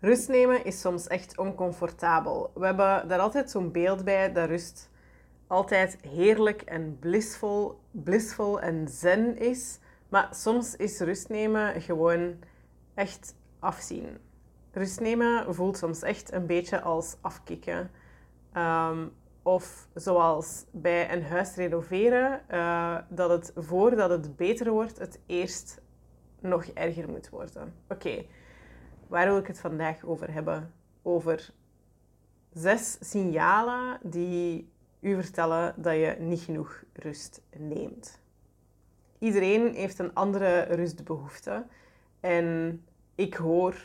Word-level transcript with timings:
Rust 0.00 0.28
nemen 0.28 0.64
is 0.64 0.80
soms 0.80 1.06
echt 1.06 1.38
oncomfortabel. 1.38 2.50
We 2.54 2.64
hebben 2.64 3.08
daar 3.08 3.18
altijd 3.18 3.50
zo'n 3.50 3.72
beeld 3.72 4.04
bij 4.04 4.32
dat 4.32 4.48
rust 4.48 4.90
altijd 5.46 5.98
heerlijk 6.00 6.62
en 6.62 6.98
blissvol, 6.98 7.78
blissvol 7.90 8.60
en 8.60 8.88
zen 8.88 9.38
is. 9.38 9.78
Maar 10.08 10.28
soms 10.30 10.76
is 10.76 11.00
rust 11.00 11.28
nemen 11.28 11.82
gewoon 11.82 12.38
echt 12.94 13.34
afzien. 13.58 14.18
Rust 14.72 15.00
nemen 15.00 15.54
voelt 15.54 15.76
soms 15.76 16.02
echt 16.02 16.32
een 16.32 16.46
beetje 16.46 16.80
als 16.80 17.16
afkicken. 17.20 17.90
Ehm, 18.52 19.06
of 19.42 19.88
zoals 19.94 20.64
bij 20.70 21.12
een 21.12 21.22
huis 21.22 21.54
renoveren, 21.54 22.40
uh, 22.50 22.98
dat 23.08 23.30
het 23.30 23.52
voordat 23.56 24.10
het 24.10 24.36
beter 24.36 24.70
wordt, 24.70 24.98
het 24.98 25.18
eerst 25.26 25.80
nog 26.40 26.64
erger 26.64 27.08
moet 27.08 27.28
worden. 27.28 27.74
Oké, 27.88 28.24
waar 29.08 29.26
wil 29.26 29.38
ik 29.38 29.46
het 29.46 29.60
vandaag 29.60 30.04
over 30.04 30.32
hebben? 30.32 30.72
Over 31.02 31.50
zes 32.52 32.96
signalen 33.00 33.98
die 34.02 34.68
u 35.00 35.14
vertellen 35.14 35.74
dat 35.76 35.94
je 35.94 36.16
niet 36.18 36.40
genoeg 36.40 36.82
rust 36.92 37.42
neemt. 37.56 38.20
Iedereen 39.18 39.74
heeft 39.74 39.98
een 39.98 40.14
andere 40.14 40.60
rustbehoefte. 40.60 41.66
En 42.20 42.80
ik 43.14 43.34
hoor, 43.34 43.76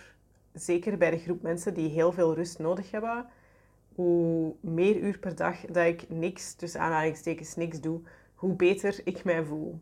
zeker 0.54 0.98
bij 0.98 1.10
de 1.10 1.18
groep 1.18 1.42
mensen 1.42 1.74
die 1.74 1.90
heel 1.90 2.12
veel 2.12 2.34
rust 2.34 2.60
nodig 2.60 2.92
hebben, 2.92 3.26
hoe 3.96 4.56
meer 4.60 4.98
uur 4.98 5.20
per 5.20 5.36
dag 5.36 5.60
dat 5.60 5.86
ik 5.86 6.10
niks, 6.10 6.54
tussen 6.54 6.80
aanhalingstekens 6.80 7.56
niks 7.56 7.82
doe, 7.82 8.02
hoe 8.36 8.54
beter 8.56 9.02
ik 9.04 9.24
mij 9.24 9.44
voel. 9.44 9.80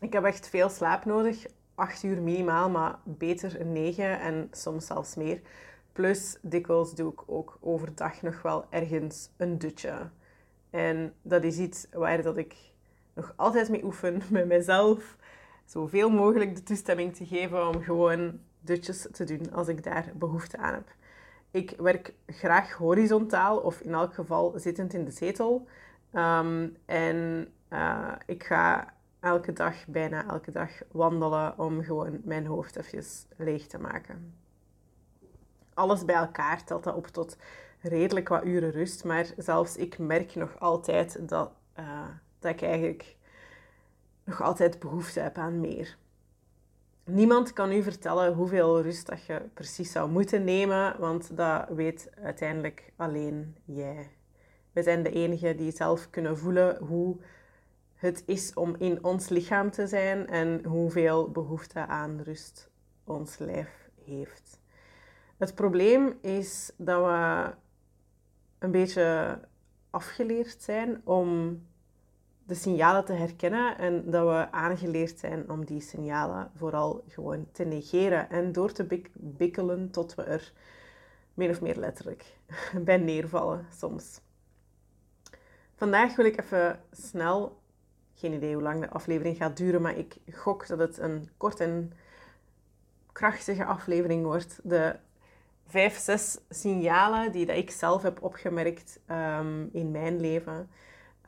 Ik 0.00 0.12
heb 0.12 0.24
echt 0.24 0.48
veel 0.48 0.68
slaap 0.68 1.04
nodig, 1.04 1.46
acht 1.76 2.02
uur 2.02 2.22
minimaal, 2.22 2.70
maar 2.70 2.98
beter 3.04 3.60
een 3.60 3.72
negen 3.72 4.20
en 4.20 4.48
soms 4.50 4.86
zelfs 4.86 5.14
meer. 5.14 5.40
Plus, 5.92 6.38
dikwijls 6.42 6.94
doe 6.94 7.12
ik 7.12 7.22
ook 7.26 7.58
overdag 7.60 8.22
nog 8.22 8.42
wel 8.42 8.64
ergens 8.70 9.30
een 9.36 9.58
dutje. 9.58 10.10
En 10.70 11.14
dat 11.22 11.44
is 11.44 11.58
iets 11.58 11.86
waar 11.92 12.22
dat 12.22 12.36
ik 12.36 12.54
nog 13.14 13.32
altijd 13.36 13.68
mee 13.68 13.84
oefen 13.84 14.22
met 14.30 14.46
mezelf. 14.46 15.16
Zoveel 15.64 16.10
mogelijk 16.10 16.54
de 16.54 16.62
toestemming 16.62 17.14
te 17.14 17.26
geven 17.26 17.68
om 17.68 17.82
gewoon 17.82 18.40
dutjes 18.60 19.08
te 19.12 19.24
doen 19.24 19.52
als 19.52 19.68
ik 19.68 19.84
daar 19.84 20.12
behoefte 20.14 20.56
aan 20.56 20.74
heb. 20.74 20.94
Ik 21.50 21.74
werk 21.78 22.14
graag 22.26 22.72
horizontaal 22.72 23.58
of 23.58 23.80
in 23.80 23.92
elk 23.92 24.14
geval 24.14 24.52
zittend 24.56 24.94
in 24.94 25.04
de 25.04 25.10
zetel. 25.10 25.66
Ehm, 26.12 26.68
en 26.84 27.48
uh, 27.72 28.12
ik 28.26 28.44
ga 28.44 28.94
elke 29.26 29.52
dag, 29.52 29.86
bijna 29.86 30.26
elke 30.28 30.50
dag, 30.50 30.70
wandelen 30.90 31.58
om 31.58 31.82
gewoon 31.82 32.20
mijn 32.24 32.46
hoofd 32.46 32.76
even 32.76 33.04
leeg 33.36 33.66
te 33.66 33.78
maken. 33.78 34.34
Alles 35.74 36.04
bij 36.04 36.14
elkaar 36.14 36.64
telt 36.64 36.84
dat 36.84 36.94
op 36.94 37.06
tot 37.06 37.36
redelijk 37.80 38.28
wat 38.28 38.44
uren 38.44 38.70
rust, 38.70 39.04
maar 39.04 39.26
zelfs 39.36 39.76
ik 39.76 39.98
merk 39.98 40.34
nog 40.34 40.60
altijd 40.60 41.28
dat, 41.28 41.50
uh, 41.78 42.08
dat 42.38 42.52
ik 42.52 42.62
eigenlijk 42.62 43.16
nog 44.24 44.42
altijd 44.42 44.78
behoefte 44.78 45.20
heb 45.20 45.38
aan 45.38 45.60
meer. 45.60 45.96
Niemand 47.04 47.52
kan 47.52 47.72
u 47.72 47.82
vertellen 47.82 48.34
hoeveel 48.34 48.82
rust 48.82 49.06
dat 49.06 49.24
je 49.24 49.40
precies 49.54 49.92
zou 49.92 50.10
moeten 50.10 50.44
nemen, 50.44 51.00
want 51.00 51.36
dat 51.36 51.68
weet 51.68 52.10
uiteindelijk 52.22 52.92
alleen 52.96 53.56
jij. 53.64 54.10
We 54.72 54.82
zijn 54.82 55.02
de 55.02 55.10
enigen 55.10 55.56
die 55.56 55.72
zelf 55.72 56.10
kunnen 56.10 56.38
voelen 56.38 56.76
hoe 56.76 57.16
het 57.96 58.22
is 58.26 58.54
om 58.54 58.74
in 58.78 59.04
ons 59.04 59.28
lichaam 59.28 59.70
te 59.70 59.86
zijn 59.86 60.28
en 60.28 60.64
hoeveel 60.64 61.30
behoefte 61.30 61.86
aan 61.86 62.20
rust 62.20 62.70
ons 63.04 63.38
lijf 63.38 63.88
heeft. 64.04 64.60
Het 65.36 65.54
probleem 65.54 66.18
is 66.20 66.72
dat 66.76 67.04
we 67.04 67.50
een 68.58 68.70
beetje 68.70 69.38
afgeleerd 69.90 70.62
zijn 70.62 71.00
om 71.04 71.60
de 72.46 72.54
signalen 72.54 73.04
te 73.04 73.12
herkennen 73.12 73.78
en 73.78 74.10
dat 74.10 74.26
we 74.26 74.52
aangeleerd 74.52 75.18
zijn 75.18 75.50
om 75.50 75.64
die 75.64 75.80
signalen 75.80 76.50
vooral 76.54 77.04
gewoon 77.08 77.48
te 77.52 77.64
negeren 77.64 78.30
en 78.30 78.52
door 78.52 78.72
te 78.72 79.02
bikkelen 79.14 79.90
tot 79.90 80.14
we 80.14 80.22
er 80.22 80.52
min 81.34 81.50
of 81.50 81.60
meer 81.60 81.76
letterlijk 81.76 82.36
bij 82.84 82.96
neervallen 82.96 83.66
soms. 83.76 84.20
Vandaag 85.74 86.16
wil 86.16 86.24
ik 86.24 86.40
even 86.40 86.80
snel, 86.90 87.60
geen 88.16 88.32
idee 88.32 88.54
hoe 88.54 88.62
lang 88.62 88.80
de 88.80 88.90
aflevering 88.90 89.36
gaat 89.36 89.56
duren, 89.56 89.82
maar 89.82 89.96
ik 89.96 90.16
gok 90.32 90.66
dat 90.66 90.78
het 90.78 90.98
een 90.98 91.28
kort 91.36 91.60
en 91.60 91.92
krachtige 93.12 93.64
aflevering 93.64 94.24
wordt. 94.24 94.60
De 94.62 94.96
vijf, 95.66 95.98
zes 95.98 96.38
signalen 96.48 97.32
die 97.32 97.46
dat 97.46 97.56
ik 97.56 97.70
zelf 97.70 98.02
heb 98.02 98.22
opgemerkt 98.22 99.00
um, 99.10 99.68
in 99.72 99.90
mijn 99.90 100.20
leven 100.20 100.68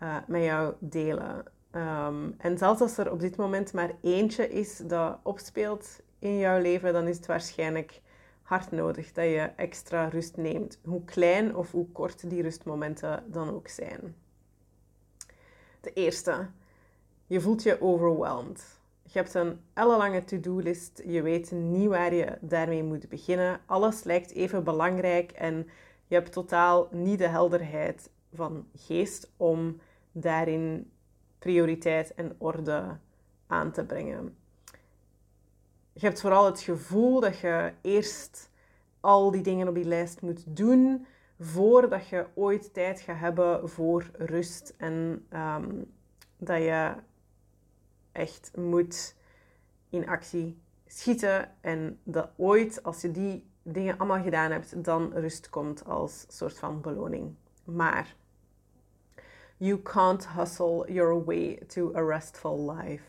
uh, 0.02 0.16
met 0.26 0.42
jou 0.42 0.74
delen. 0.78 1.44
Um, 1.72 2.34
en 2.38 2.58
zelfs 2.58 2.80
als 2.80 2.98
er 2.98 3.12
op 3.12 3.20
dit 3.20 3.36
moment 3.36 3.72
maar 3.72 3.90
eentje 4.02 4.48
is 4.48 4.76
dat 4.76 5.18
opspeelt 5.22 6.00
in 6.18 6.38
jouw 6.38 6.60
leven, 6.60 6.92
dan 6.92 7.06
is 7.06 7.16
het 7.16 7.26
waarschijnlijk 7.26 8.00
hard 8.42 8.70
nodig 8.70 9.12
dat 9.12 9.24
je 9.24 9.50
extra 9.56 10.08
rust 10.08 10.36
neemt. 10.36 10.78
Hoe 10.84 11.04
klein 11.04 11.56
of 11.56 11.70
hoe 11.70 11.88
kort 11.92 12.30
die 12.30 12.42
rustmomenten 12.42 13.24
dan 13.26 13.54
ook 13.54 13.68
zijn. 13.68 14.14
De 15.80 15.92
eerste, 15.92 16.48
je 17.28 17.40
voelt 17.40 17.62
je 17.62 17.80
overwhelmed. 17.80 18.80
Je 19.02 19.18
hebt 19.18 19.34
een 19.34 19.60
ellenlange 19.72 20.24
to-do-list. 20.24 21.02
Je 21.06 21.22
weet 21.22 21.50
niet 21.50 21.88
waar 21.88 22.14
je 22.14 22.38
daarmee 22.40 22.82
moet 22.82 23.08
beginnen. 23.08 23.60
Alles 23.66 24.04
lijkt 24.04 24.30
even 24.30 24.64
belangrijk 24.64 25.32
en 25.32 25.68
je 26.06 26.14
hebt 26.14 26.32
totaal 26.32 26.88
niet 26.90 27.18
de 27.18 27.26
helderheid 27.26 28.10
van 28.34 28.66
geest 28.74 29.30
om 29.36 29.80
daarin 30.12 30.90
prioriteit 31.38 32.14
en 32.14 32.34
orde 32.38 32.96
aan 33.46 33.72
te 33.72 33.84
brengen. 33.84 34.36
Je 35.92 36.06
hebt 36.06 36.20
vooral 36.20 36.46
het 36.46 36.60
gevoel 36.60 37.20
dat 37.20 37.38
je 37.38 37.72
eerst 37.82 38.50
al 39.00 39.30
die 39.30 39.42
dingen 39.42 39.68
op 39.68 39.74
die 39.74 39.84
lijst 39.84 40.20
moet 40.20 40.56
doen 40.56 41.06
voordat 41.40 42.08
je 42.08 42.26
ooit 42.34 42.74
tijd 42.74 43.00
gaat 43.00 43.18
hebben 43.18 43.68
voor 43.68 44.10
rust 44.12 44.74
en 44.76 45.26
ehm, 45.28 45.82
dat 46.36 46.58
je 46.58 46.94
echt 48.18 48.50
moet 48.56 49.14
in 49.90 50.08
actie 50.08 50.58
schieten 50.86 51.50
en 51.60 51.98
dat 52.02 52.30
ooit, 52.36 52.82
als 52.82 53.00
je 53.00 53.10
die 53.10 53.50
dingen 53.62 53.98
allemaal 53.98 54.22
gedaan 54.22 54.50
hebt, 54.50 54.84
dan 54.84 55.12
rust 55.12 55.50
komt 55.50 55.84
als 55.84 56.26
soort 56.28 56.58
van 56.58 56.80
beloning. 56.80 57.34
Maar 57.64 58.14
you 59.56 59.82
can't 59.82 60.28
hustle 60.28 60.92
your 60.92 61.24
way 61.24 61.62
to 61.66 61.92
a 61.94 62.00
restful 62.00 62.74
life. 62.76 63.04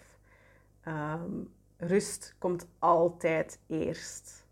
Um, 0.88 1.54
rust 1.78 2.36
komt 2.38 2.68
altijd 2.80 3.60
eerst. 3.68 4.46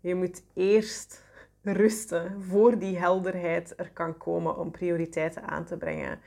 Je 0.00 0.14
moet 0.14 0.42
eerst 0.54 1.24
rusten 1.62 2.42
voor 2.42 2.78
die 2.78 2.98
helderheid 2.98 3.72
er 3.76 3.90
kan 3.90 4.16
komen 4.16 4.56
om 4.56 4.70
prioriteiten 4.70 5.42
aan 5.42 5.64
te 5.64 5.76
brengen. 5.76 6.20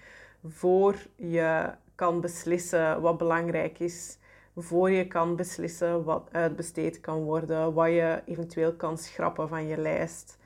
Voor 0.46 0.96
je 1.16 1.72
kan 2.00 2.22
beslissen 2.22 3.02
wat 3.02 3.18
belangrijk 3.18 3.80
is. 3.80 4.18
Voor 4.56 4.90
je 4.90 5.08
kan 5.08 5.36
beslissen 5.36 6.04
wat 6.04 6.30
uitbesteed 6.32 7.00
kan 7.00 7.24
worden. 7.24 7.74
Wat 7.74 7.88
je 7.88 8.22
eventueel 8.26 8.74
kan 8.74 8.98
schrappen 8.98 9.50
van 9.50 9.68
je 9.68 9.78
lijst. 9.78 10.38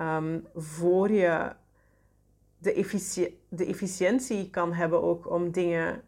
Um, 0.00 0.46
voor 0.54 1.10
je 1.10 1.52
de, 2.58 3.32
de 3.48 3.64
efficiëntie 3.64 4.50
kan 4.50 4.72
hebben 4.72 5.02
ook 5.02 5.30
om 5.30 5.50
dingen 5.50 6.02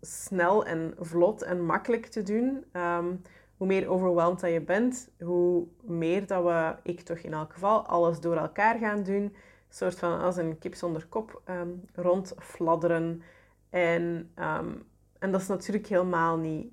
snel 0.00 0.64
en 0.64 0.94
vlot 0.98 1.42
en 1.42 1.64
makkelijk 1.64 2.06
te 2.06 2.22
doen. 2.22 2.64
Um, 2.72 3.22
hoe 3.56 3.66
meer 3.66 3.88
overweldigd 3.88 4.40
dat 4.40 4.52
je 4.52 4.60
bent, 4.60 5.10
hoe 5.18 5.66
meer 5.82 6.26
dat 6.26 6.42
we, 6.42 6.76
ik 6.82 7.00
toch 7.00 7.18
in 7.18 7.32
elk 7.32 7.52
geval, 7.52 7.86
alles 7.86 8.20
door 8.20 8.36
elkaar 8.36 8.78
gaan 8.78 9.02
doen 9.02 9.34
soort 9.68 9.98
van 9.98 10.20
als 10.20 10.36
een 10.36 10.58
kip 10.58 10.74
zonder 10.74 11.06
kop 11.06 11.42
um, 11.48 11.84
rondfladderen. 11.94 13.22
En, 13.70 14.30
ehm, 14.34 14.72
en 15.18 15.32
dat 15.32 15.40
is 15.40 15.46
natuurlijk 15.46 15.86
helemaal 15.86 16.36
niet 16.36 16.72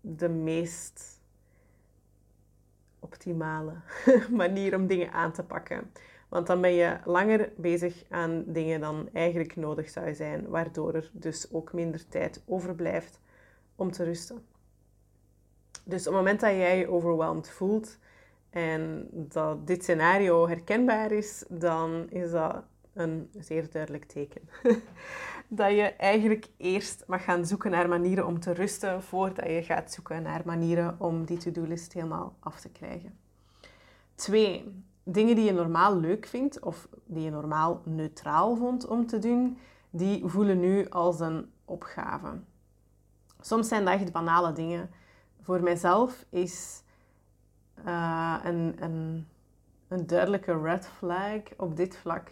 de 0.00 0.28
meest 0.28 1.22
optimale 2.98 3.72
manier 4.30 4.74
om 4.74 4.86
dingen 4.86 5.12
aan 5.12 5.32
te 5.32 5.44
pakken. 5.44 5.90
Want 6.28 6.46
dan 6.46 6.60
ben 6.60 6.72
je 6.72 6.98
langer 7.04 7.52
bezig 7.56 8.04
aan 8.08 8.44
dingen 8.46 8.80
dan 8.80 9.08
eigenlijk 9.12 9.56
nodig 9.56 9.90
zou 9.90 10.14
zijn, 10.14 10.48
waardoor 10.48 10.94
er 10.94 11.10
dus 11.12 11.52
ook 11.52 11.72
minder 11.72 12.08
tijd 12.08 12.42
overblijft 12.46 13.20
om 13.76 13.90
te 13.90 14.04
rusten. 14.04 14.46
Dus 15.84 16.00
op 16.06 16.12
het 16.12 16.14
moment 16.14 16.40
dat 16.40 16.50
jij 16.50 16.78
je 16.78 16.88
overweldigd 16.88 17.50
voelt, 17.50 17.98
en 18.54 19.08
dat 19.10 19.66
dit 19.66 19.82
scenario 19.82 20.48
herkenbaar 20.48 21.12
is, 21.12 21.44
dan 21.48 22.10
is 22.10 22.30
dat 22.30 22.62
een 22.92 23.30
zeer 23.38 23.70
duidelijk 23.70 24.04
teken. 24.04 24.48
dat 25.48 25.70
je 25.70 25.82
eigenlijk 25.82 26.46
eerst 26.56 27.04
mag 27.06 27.24
gaan 27.24 27.46
zoeken 27.46 27.70
naar 27.70 27.88
manieren 27.88 28.26
om 28.26 28.40
te 28.40 28.52
rusten 28.52 29.02
voordat 29.02 29.46
je 29.46 29.62
gaat 29.62 29.92
zoeken 29.92 30.22
naar 30.22 30.42
manieren 30.44 30.96
om 30.98 31.24
die 31.24 31.36
to-do-list 31.36 31.92
helemaal 31.92 32.36
af 32.40 32.60
te 32.60 32.68
krijgen. 32.68 33.18
Twee, 34.14 34.82
dingen 35.02 35.36
die 35.36 35.44
je 35.44 35.52
normaal 35.52 35.96
leuk 35.96 36.26
vindt 36.26 36.60
of 36.60 36.88
die 37.04 37.22
je 37.22 37.30
normaal 37.30 37.82
neutraal 37.84 38.56
vond 38.56 38.86
om 38.86 39.06
te 39.06 39.18
doen, 39.18 39.58
die 39.90 40.22
voelen 40.26 40.60
nu 40.60 40.88
als 40.88 41.20
een 41.20 41.50
opgave. 41.64 42.40
Soms 43.40 43.68
zijn 43.68 43.84
dat 43.84 43.94
echt 43.94 44.12
banale 44.12 44.52
dingen. 44.52 44.90
Voor 45.40 45.62
mijzelf 45.62 46.24
is 46.30 46.83
uh, 47.86 48.36
een, 48.44 48.76
een, 48.78 49.26
een 49.88 50.06
duidelijke 50.06 50.60
red 50.60 50.86
flag 50.86 51.40
op 51.56 51.76
dit 51.76 51.96
vlak 51.96 52.30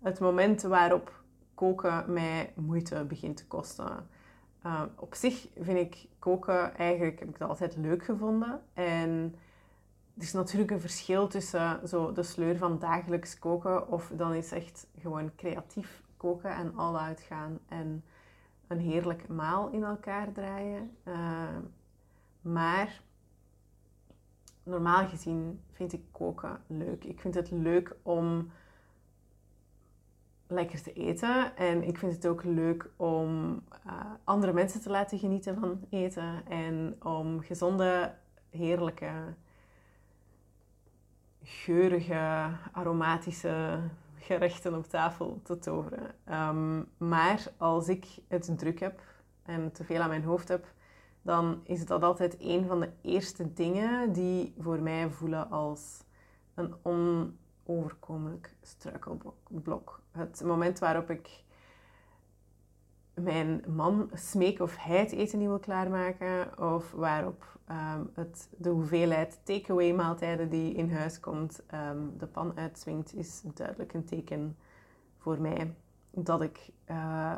het 0.00 0.20
moment 0.20 0.62
waarop 0.62 1.22
koken 1.54 2.12
mij 2.12 2.52
moeite 2.54 3.04
begint 3.04 3.36
te 3.36 3.46
kosten. 3.46 4.08
Uh, 4.66 4.82
op 4.96 5.14
zich 5.14 5.48
vind 5.60 5.78
ik 5.78 6.06
koken 6.18 6.76
eigenlijk, 6.76 7.18
heb 7.18 7.28
ik 7.28 7.38
dat 7.38 7.48
altijd 7.48 7.76
leuk 7.76 8.04
gevonden. 8.04 8.60
En 8.74 9.34
er 10.16 10.22
is 10.22 10.32
natuurlijk 10.32 10.70
een 10.70 10.80
verschil 10.80 11.28
tussen 11.28 11.88
zo 11.88 12.12
de 12.12 12.22
sleur 12.22 12.56
van 12.56 12.78
dagelijks 12.78 13.38
koken 13.38 13.88
of 13.88 14.12
dan 14.14 14.34
is 14.34 14.52
echt 14.52 14.86
gewoon 14.98 15.34
creatief 15.36 16.02
koken 16.16 16.50
en 16.50 16.76
all 16.76 16.94
out 16.94 17.20
gaan 17.20 17.58
en 17.68 18.04
een 18.66 18.78
heerlijk 18.78 19.28
maal 19.28 19.68
in 19.68 19.84
elkaar 19.84 20.32
draaien. 20.32 20.96
Uh, 21.04 21.56
maar 22.40 23.00
normaal 24.70 25.08
gezien 25.08 25.60
vind 25.72 25.92
ik 25.92 26.02
koken 26.10 26.60
leuk. 26.66 27.04
Ik 27.04 27.20
vind 27.20 27.34
het 27.34 27.50
leuk 27.50 27.96
om 28.02 28.50
lekker 30.46 30.82
te 30.82 30.92
eten. 30.92 31.56
En 31.56 31.82
ik 31.82 31.98
vind 31.98 32.12
het 32.12 32.26
ook 32.26 32.44
leuk 32.44 32.90
om 32.96 33.50
uh, 33.86 33.92
andere 34.24 34.52
mensen 34.52 34.80
te 34.80 34.90
laten 34.90 35.18
genieten 35.18 35.60
van 35.60 35.80
eten. 35.90 36.46
En 36.48 36.96
om 37.02 37.40
gezonde, 37.40 38.14
heerlijke, 38.50 39.12
geurige, 41.42 42.50
aromatische 42.72 43.80
gerechten 44.18 44.74
op 44.74 44.86
tafel 44.86 45.40
te 45.42 45.58
toveren. 45.58 46.14
Um, 46.30 46.88
maar 46.96 47.46
als 47.56 47.88
ik 47.88 48.06
het 48.28 48.58
druk 48.58 48.80
heb 48.80 49.00
en 49.42 49.72
te 49.72 49.84
veel 49.84 50.00
aan 50.00 50.08
mijn 50.08 50.24
hoofd 50.24 50.48
heb, 50.48 50.66
dan 51.22 51.60
is 51.64 51.86
dat 51.86 52.02
altijd 52.02 52.36
een 52.38 52.66
van 52.66 52.80
de 52.80 52.90
eerste 53.00 53.52
dingen 53.52 54.12
die 54.12 54.54
voor 54.58 54.80
mij 54.80 55.10
voelen 55.10 55.50
als 55.50 56.04
een 56.54 56.74
onoverkomelijk 56.82 58.54
struikelblok. 58.62 60.00
Het 60.10 60.42
moment 60.44 60.78
waarop 60.78 61.10
ik 61.10 61.42
mijn 63.14 63.64
man 63.68 64.10
smeek 64.14 64.60
of 64.60 64.76
hij 64.76 64.98
het 64.98 65.12
eten 65.12 65.38
niet 65.38 65.48
wil 65.48 65.58
klaarmaken, 65.58 66.58
of 66.58 66.90
waarop 66.90 67.58
um, 67.70 68.10
het, 68.14 68.48
de 68.56 68.68
hoeveelheid 68.68 69.40
takeaway 69.42 69.92
maaltijden 69.92 70.48
die 70.48 70.74
in 70.74 70.92
huis 70.92 71.20
komt 71.20 71.62
um, 71.74 72.14
de 72.18 72.26
pan 72.26 72.52
uitswingt, 72.56 73.14
is 73.14 73.42
duidelijk 73.54 73.92
een 73.92 74.04
teken 74.04 74.56
voor 75.18 75.40
mij 75.40 75.74
dat 76.10 76.42
ik 76.42 76.70
uh, 76.90 77.34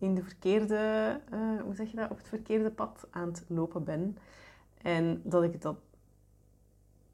in 0.00 0.14
de 0.14 0.22
verkeerde, 0.22 1.20
uh, 1.32 1.62
hoe 1.62 1.74
zeg 1.74 1.90
je 1.90 1.96
dat, 1.96 2.10
op 2.10 2.16
het 2.16 2.28
verkeerde 2.28 2.70
pad 2.70 3.06
aan 3.10 3.28
het 3.28 3.44
lopen 3.46 3.84
ben. 3.84 4.18
En 4.82 5.20
dat 5.24 5.42
ik 5.42 5.62
dat, 5.62 5.76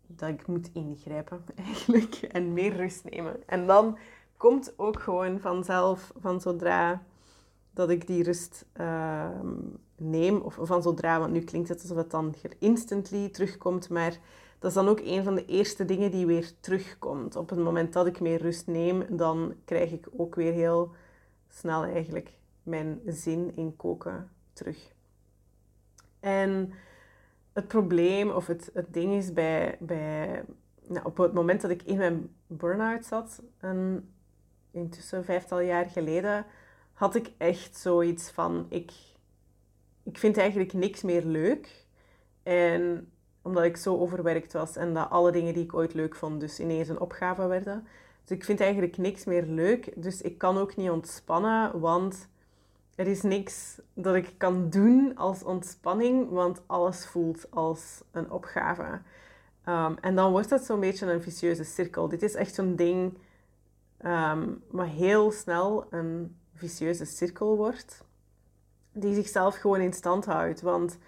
dat 0.07 0.29
ik 0.29 0.47
moet 0.47 0.71
ingrijpen 0.73 1.45
eigenlijk 1.67 2.15
en 2.15 2.53
meer 2.53 2.77
rust 2.77 3.05
nemen. 3.11 3.49
En 3.49 3.67
dan 3.67 3.99
komt 4.37 4.75
ook 4.77 5.01
gewoon 5.01 5.41
vanzelf, 5.41 6.13
van 6.21 6.41
zodra 6.41 7.03
dat 7.71 7.91
ik 7.91 8.07
die 8.07 8.23
rust 8.23 8.67
uh, 8.81 9.41
neem, 9.97 10.41
of 10.41 10.59
van 10.61 10.83
zodra, 10.83 11.19
want 11.19 11.33
nu 11.33 11.41
klinkt 11.41 11.69
het 11.69 11.81
alsof 11.83 11.97
het 11.97 12.11
dan 12.11 12.35
instantly 12.59 13.29
terugkomt, 13.29 13.89
maar 13.89 14.19
dat 14.59 14.71
is 14.71 14.77
dan 14.77 14.89
ook 14.89 15.01
een 15.01 15.25
van 15.25 15.35
de 15.35 15.45
eerste 15.45 15.85
dingen 15.85 16.11
die 16.11 16.27
weer 16.27 16.53
terugkomt. 16.61 17.37
Op 17.37 17.51
het 17.51 17.59
moment 17.59 17.93
dat 17.93 18.07
ik 18.07 18.21
meer 18.21 18.41
rust 18.41 18.67
neem, 18.67 19.17
dan 19.17 19.55
krijg 19.65 19.93
ik 19.93 20.09
ook 20.17 20.35
weer 20.35 20.53
heel 20.53 20.91
snel 21.49 21.85
eigenlijk 21.85 22.33
mijn 22.67 23.01
zin 23.07 23.57
in 23.57 23.77
koken 23.77 24.31
terug. 24.53 24.93
En 26.21 26.73
het 27.53 27.69
probleem 27.69 28.31
of 28.31 28.47
het, 28.47 28.71
het 28.75 28.95
ding 28.95 29.15
is 29.15 29.33
bij, 29.33 29.77
bij 29.81 30.45
nou, 30.87 31.05
op 31.05 31.17
het 31.17 31.33
moment 31.33 31.61
dat 31.61 31.71
ik 31.71 31.83
in 31.83 31.97
mijn 31.97 32.35
burn-out 32.47 33.05
zat, 33.05 33.43
en 33.59 34.09
intussen 34.71 35.25
vijftal 35.25 35.61
jaar 35.61 35.87
geleden, 35.87 36.47
had 36.93 37.15
ik 37.15 37.31
echt 37.39 37.77
zoiets 37.77 38.31
van, 38.31 38.67
ik, 38.69 38.93
ik 40.03 40.19
vind 40.19 40.37
eigenlijk 40.37 40.73
niks 40.73 41.03
meer 41.03 41.25
leuk. 41.25 41.85
En 42.43 43.11
omdat 43.43 43.65
ik 43.65 43.77
zo 43.77 43.97
overwerkt 43.97 44.53
was 44.53 44.77
en 44.77 44.95
dat 44.95 45.11
alle 45.11 45.33
dingen 45.33 45.55
die 45.55 45.65
ik 45.65 45.75
ooit 45.75 45.95
leuk 45.95 46.15
vond 46.15 46.41
dus 46.41 46.61
ineens 46.61 46.89
een 46.89 47.01
opgave 47.01 47.47
werden. 47.47 47.87
Dus 48.25 48.37
ik 48.37 48.45
vind 48.45 48.61
eigenlijk 48.61 48.97
niks 48.97 49.25
meer 49.25 49.43
leuk. 49.43 50.03
Dus 50.03 50.23
ik 50.23 50.39
kan 50.39 50.59
ook 50.59 50.77
niet 50.77 50.91
ontspannen, 50.91 51.81
want 51.81 52.29
er 52.97 53.07
is 53.07 53.23
niks 53.23 53.81
dat 53.95 54.15
ik 54.15 54.35
kan 54.37 54.71
doen 54.71 55.17
als 55.17 55.43
ontspanning, 55.43 56.31
want 56.31 56.63
alles 56.67 57.07
voelt 57.07 57.47
als 57.51 58.03
een 58.11 58.31
opgave. 58.31 59.01
Um, 59.69 59.97
en 60.01 60.15
dan 60.15 60.31
wordt 60.31 60.51
het 60.51 60.65
zo'n 60.65 60.81
beetje 60.81 61.07
een 61.07 61.23
vicieuze 61.23 61.65
cirkel. 61.65 62.09
Dit 62.09 62.23
is 62.23 62.35
echt 62.35 62.55
zo'n 62.55 62.77
ding 62.77 63.19
um, 64.05 64.63
wat 64.71 64.87
heel 64.87 65.31
snel 65.31 65.87
een 65.91 66.37
vicieuze 66.55 67.05
cirkel 67.05 67.57
wordt, 67.57 68.05
die 68.93 69.15
zichzelf 69.15 69.57
gewoon 69.57 69.81
in 69.81 69.93
stand 69.93 70.25
houdt. 70.25 70.61
Want 70.61 70.99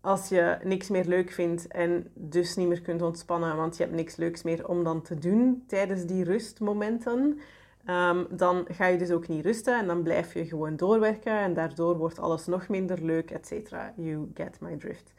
als 0.00 0.28
je 0.28 0.58
niks 0.62 0.88
meer 0.88 1.04
leuk 1.04 1.30
vindt 1.30 1.66
en 1.66 2.10
dus 2.14 2.56
niet 2.56 2.68
meer 2.68 2.82
kunt 2.82 3.02
ontspannen, 3.02 3.56
want 3.56 3.76
je 3.76 3.82
hebt 3.82 3.94
niks 3.94 4.16
leuks 4.16 4.42
meer 4.42 4.68
om 4.68 4.84
dan 4.84 5.02
te 5.02 5.18
doen 5.18 5.64
tijdens 5.66 6.04
die 6.04 6.24
rustmomenten, 6.24 7.40
um, 7.86 8.26
dan 8.30 8.66
ga 8.70 8.86
je 8.86 8.98
dus 8.98 9.10
ook 9.10 9.28
niet 9.28 9.44
rusten 9.44 9.78
en 9.78 9.86
dan 9.86 10.02
blijf 10.02 10.34
je 10.34 10.46
gewoon 10.46 10.76
doorwerken 10.76 11.38
en 11.38 11.54
daardoor 11.54 11.96
wordt 11.96 12.18
alles 12.18 12.46
nog 12.46 12.68
minder 12.68 13.04
leuk, 13.04 13.30
etc. 13.30 13.70
You 13.96 14.30
get 14.34 14.60
my 14.60 14.76
drift. 14.76 15.12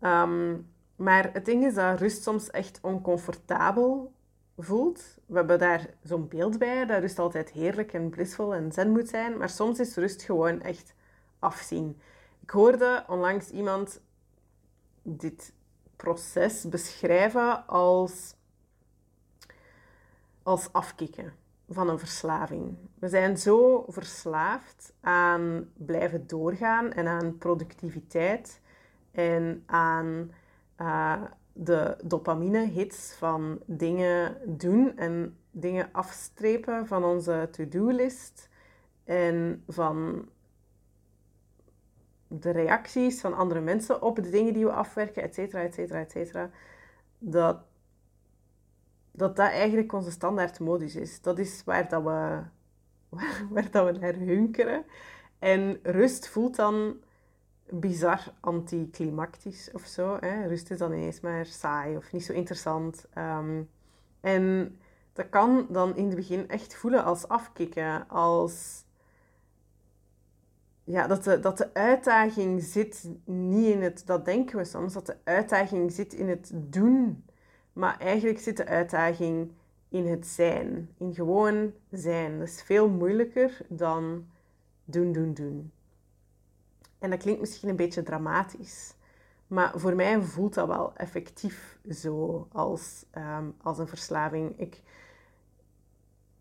Um, 0.00 0.72
maar 0.96 1.32
het 1.32 1.44
ding 1.44 1.64
is 1.64 1.74
dat 1.74 2.00
rust 2.00 2.22
soms 2.22 2.50
echt 2.50 2.78
oncomfortabel 2.82 4.12
voelt. 4.56 5.18
We 5.26 5.36
hebben 5.36 5.58
daar 5.58 5.86
zo'n 6.02 6.28
beeld 6.28 6.58
bij, 6.58 6.86
dat 6.86 7.00
rust 7.00 7.18
altijd 7.18 7.50
heerlijk 7.50 7.92
en 7.92 8.10
blissvol 8.10 8.54
en 8.54 8.72
zen 8.72 8.90
moet 8.90 9.08
zijn, 9.08 9.36
maar 9.36 9.50
soms 9.50 9.78
is 9.78 9.94
rust 9.94 10.22
gewoon 10.22 10.60
echt 10.60 10.94
afzien. 11.38 12.00
Ik 12.40 12.50
hoorde 12.50 13.04
onlangs 13.08 13.50
iemand 13.50 14.00
dit 15.02 15.52
proces 15.96 16.68
beschrijven 16.68 17.66
als, 17.66 18.34
als 20.42 20.72
afkicken 20.72 21.42
van 21.68 21.88
een 21.88 21.98
verslaving. 21.98 22.76
We 22.98 23.08
zijn 23.08 23.38
zo 23.38 23.84
verslaafd 23.88 24.92
aan 25.00 25.70
blijven 25.74 26.26
doorgaan 26.26 26.92
en 26.92 27.06
aan 27.06 27.38
productiviteit 27.38 28.60
en 29.10 29.62
aan 29.66 30.30
uh, 30.80 31.22
de 31.52 31.96
dopamine-hits 32.04 33.14
van 33.14 33.58
dingen 33.66 34.36
doen 34.58 34.96
en 34.96 35.38
dingen 35.50 35.88
afstrepen 35.92 36.86
van 36.86 37.04
onze 37.04 37.48
to-do-list 37.50 38.48
en 39.04 39.62
van 39.68 40.28
de 42.28 42.50
reacties 42.50 43.20
van 43.20 43.34
andere 43.34 43.60
mensen 43.60 44.02
op 44.02 44.16
de 44.16 44.30
dingen 44.30 44.52
die 44.52 44.64
we 44.64 44.72
afwerken, 44.72 45.22
et 45.22 45.34
cetera, 45.34 45.62
et 45.62 45.74
cetera, 45.74 46.00
et 46.00 46.10
cetera. 46.10 46.50
Dat 47.18 47.56
dat 49.16 49.36
dat 49.36 49.50
eigenlijk 49.50 49.92
onze 49.92 50.10
standaardmodus 50.10 50.96
is. 50.96 51.20
Dat 51.20 51.38
is 51.38 51.62
waar, 51.64 51.88
dat 51.88 52.02
we, 52.02 52.42
waar, 53.50 53.70
dat 53.70 53.86
we 53.86 53.98
naar 53.98 54.14
hunkeren. 54.14 54.84
En 55.38 55.78
rust 55.82 56.28
voelt 56.28 56.56
dan 56.56 56.96
bizar 57.68 58.32
anticlimactisch 58.40 59.70
of 59.72 59.82
zo. 59.82 60.16
Hè? 60.20 60.46
Rust 60.46 60.70
is 60.70 60.78
dan 60.78 60.92
ineens 60.92 61.20
maar 61.20 61.46
saai 61.46 61.96
of 61.96 62.12
niet 62.12 62.24
zo 62.24 62.32
interessant. 62.32 63.06
Ehm, 63.12 63.62
en 64.20 64.76
dat 65.12 65.28
kan 65.28 65.66
dan 65.70 65.96
in 65.96 66.06
het 66.06 66.16
begin 66.16 66.48
echt 66.48 66.74
voelen 66.74 67.04
als 67.04 67.28
afkicken, 67.28 68.08
als 68.08 68.84
ja, 70.84 71.06
dat, 71.06 71.24
de, 71.24 71.40
dat 71.40 71.58
de 71.58 71.74
uitdaging 71.74 72.62
zit 72.62 73.10
niet 73.24 73.74
in 73.74 73.82
het, 73.82 74.02
dat 74.06 74.24
denken 74.24 74.56
we 74.56 74.64
soms, 74.64 74.92
dat 74.92 75.06
de 75.06 75.16
uitdaging 75.24 75.92
zit 75.92 76.12
in 76.12 76.28
het 76.28 76.50
doen 76.54 77.24
maar 77.74 77.98
eigenlijk 77.98 78.38
zit 78.38 78.56
de 78.56 78.66
uitdaging 78.66 79.52
in 79.88 80.06
het 80.06 80.26
zijn, 80.26 80.90
in 80.98 81.14
gewoon 81.14 81.72
zijn. 81.90 82.38
Dat 82.38 82.48
is 82.48 82.62
veel 82.62 82.88
moeilijker 82.88 83.60
dan 83.68 84.26
doen, 84.84 85.12
doen, 85.12 85.34
doen. 85.34 85.72
En 86.98 87.10
dat 87.10 87.18
klinkt 87.18 87.40
misschien 87.40 87.68
een 87.68 87.76
beetje 87.76 88.02
dramatisch, 88.02 88.94
maar 89.46 89.72
voor 89.76 89.94
mij 89.94 90.22
voelt 90.22 90.54
dat 90.54 90.66
wel 90.66 90.92
effectief 90.96 91.78
zo 91.90 92.48
als, 92.52 93.04
ehm, 93.10 93.44
als 93.62 93.78
een 93.78 93.88
verslaving. 93.88 94.58
Ik, 94.60 94.80